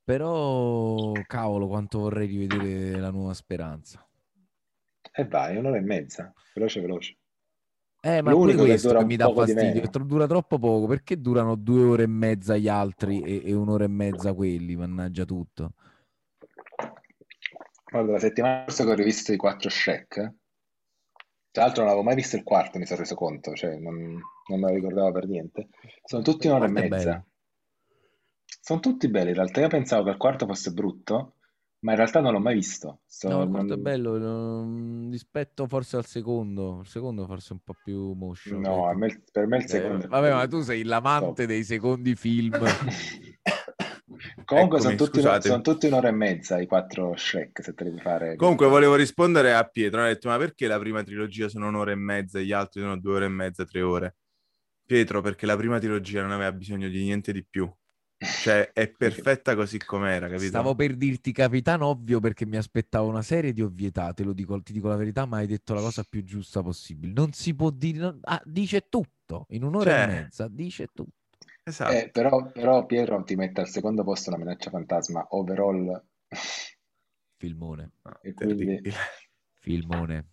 [0.04, 4.06] Però, cavolo, quanto vorrei rivedere la nuova speranza.
[5.12, 7.18] E vai, un'ora e mezza, veloce veloce.
[8.02, 11.56] Eh, ma pure L'unico che questo che mi dà fastidio, dura troppo poco, perché durano
[11.56, 15.74] due ore e mezza gli altri e, e un'ora e mezza quelli, mannaggia tutto.
[17.90, 20.34] Guarda, la settimana scorsa che ho rivisto i quattro Shrek,
[21.52, 24.60] tra l'altro non avevo mai visto il quarto, mi sono reso conto, cioè non, non
[24.60, 25.70] me lo ricordavo per niente.
[26.04, 27.26] Sono tutti un'ora e è mezza.
[28.62, 31.36] Sono tutti belli, in realtà io pensavo che il quarto fosse brutto,
[31.80, 33.02] ma in realtà non l'ho mai visto.
[33.06, 37.50] Sto- No, il quarto è non- bello, non- rispetto forse al secondo, il secondo forse
[37.50, 38.62] è un po' più motion.
[38.62, 41.46] No, a me- per me il Eh, secondo è vabbè, ma tu sei l'amante top.
[41.46, 42.52] dei secondi film.
[44.46, 48.00] Comunque Eccomi, sono tutti, sono tutti un'ora e mezza i quattro Shrek, se te devi
[48.00, 48.36] fare...
[48.36, 51.96] Comunque volevo rispondere a Pietro, ha detto ma perché la prima trilogia sono un'ora e
[51.96, 54.16] mezza e gli altri sono due ore e mezza, tre ore?
[54.86, 57.72] Pietro, perché la prima trilogia non aveva bisogno di niente di più.
[58.18, 60.48] Cioè, è perfetta così com'era, capito?
[60.48, 64.62] Stavo per dirti Capitano Ovvio perché mi aspettavo una serie di ovvietà, te lo dico,
[64.62, 67.12] ti dico la verità, ma hai detto la cosa più giusta possibile.
[67.14, 70.04] Non si può dire, non- ah, dice tutto, in un'ora Cioè.
[70.04, 71.12] e mezza, dice tutto.
[71.66, 71.94] Esatto.
[71.94, 76.02] Eh, però, però Pietro ti mette al secondo posto la minaccia fantasma overall
[77.38, 78.82] Filmone, e quindi-
[79.60, 80.33] filmone.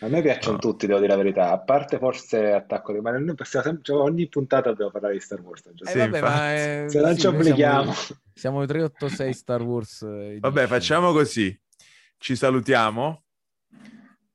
[0.00, 0.58] A me piacciono No.
[0.60, 4.00] tutti, devo dire la verità, a parte forse Attacco dei Ma noi possiamo sempre, cioè,
[4.02, 5.64] ogni puntata dobbiamo parlare di Star Wars.
[5.66, 7.92] Eh, Sì, vabbè, ma eh, Se non sì, ci obblighiamo.
[7.92, 10.02] Siamo, siamo i 386 Star Wars.
[10.02, 10.66] eh, Vabbè, edition.
[10.66, 11.60] facciamo così.
[12.18, 13.22] Ci salutiamo.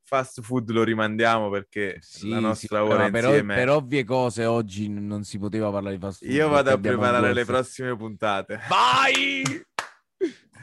[0.04, 3.54] Fast food lo rimandiamo perché Sì, la nostra ora per, insieme...
[3.54, 6.32] per ovvie cose oggi non si poteva parlare di fast food.
[6.34, 8.60] Io vado a preparare le prossime puntate.
[8.68, 9.44] Vai!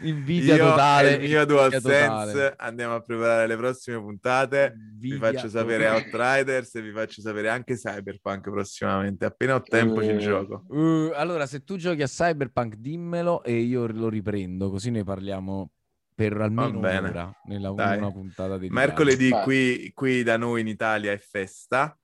[0.03, 1.12] Invidia Io totale.
[1.14, 2.55] il mio DualSense totale.
[2.59, 4.74] andiamo a preparare le prossime puntate.
[4.99, 6.05] Vi Invidia faccio sapere totale.
[6.05, 9.24] Outriders e vi faccio sapere anche Cyberpunk prossimamente.
[9.24, 10.18] Appena ho tempo ci Eh.
[10.18, 10.64] gioco.
[10.68, 15.70] Uh, allora, se tu giochi a Cyberpunk, dimmelo e io lo riprendo, così ne parliamo
[16.14, 17.99] per almeno un'ora nella Dai.
[17.99, 18.80] una puntata dedicata.
[18.86, 21.99] Mercoledì qui, qui da noi in Italia è festa,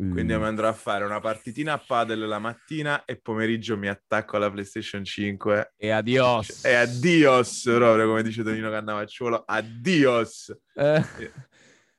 [0.00, 4.36] Quindi mi andrò a fare una partitina a padel la mattina e pomeriggio mi attacco
[4.36, 6.64] alla PlayStation 5 E adios.
[6.64, 10.56] e addios, proprio come dice Tonino Cannavacciuolo, addios.
[10.74, 11.04] Eh,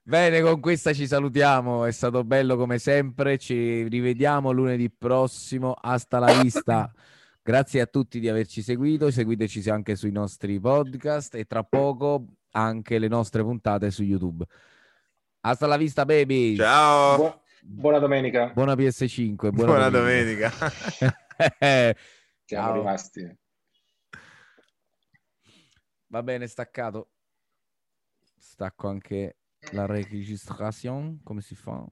[0.01, 1.83] Bene, con questa ci salutiamo.
[1.85, 3.37] È stato bello come sempre.
[3.37, 5.73] Ci rivediamo lunedì prossimo.
[5.73, 6.91] Hasta la vista.
[7.43, 9.11] Grazie a tutti di averci seguito.
[9.11, 14.45] Seguiteci anche sui nostri podcast e tra poco anche le nostre puntate su YouTube.
[15.41, 16.55] Hasta la vista, baby.
[16.55, 18.51] Ciao, Bu- buona domenica.
[18.53, 19.51] Buona PS5.
[19.51, 20.49] Buona, buona domenica.
[20.99, 21.95] Siamo
[22.45, 22.73] Ciao.
[22.73, 23.37] rimasti.
[26.07, 27.11] Va bene, staccato.
[28.37, 29.37] Stacco anche
[29.71, 31.85] la registrazione, come si fa?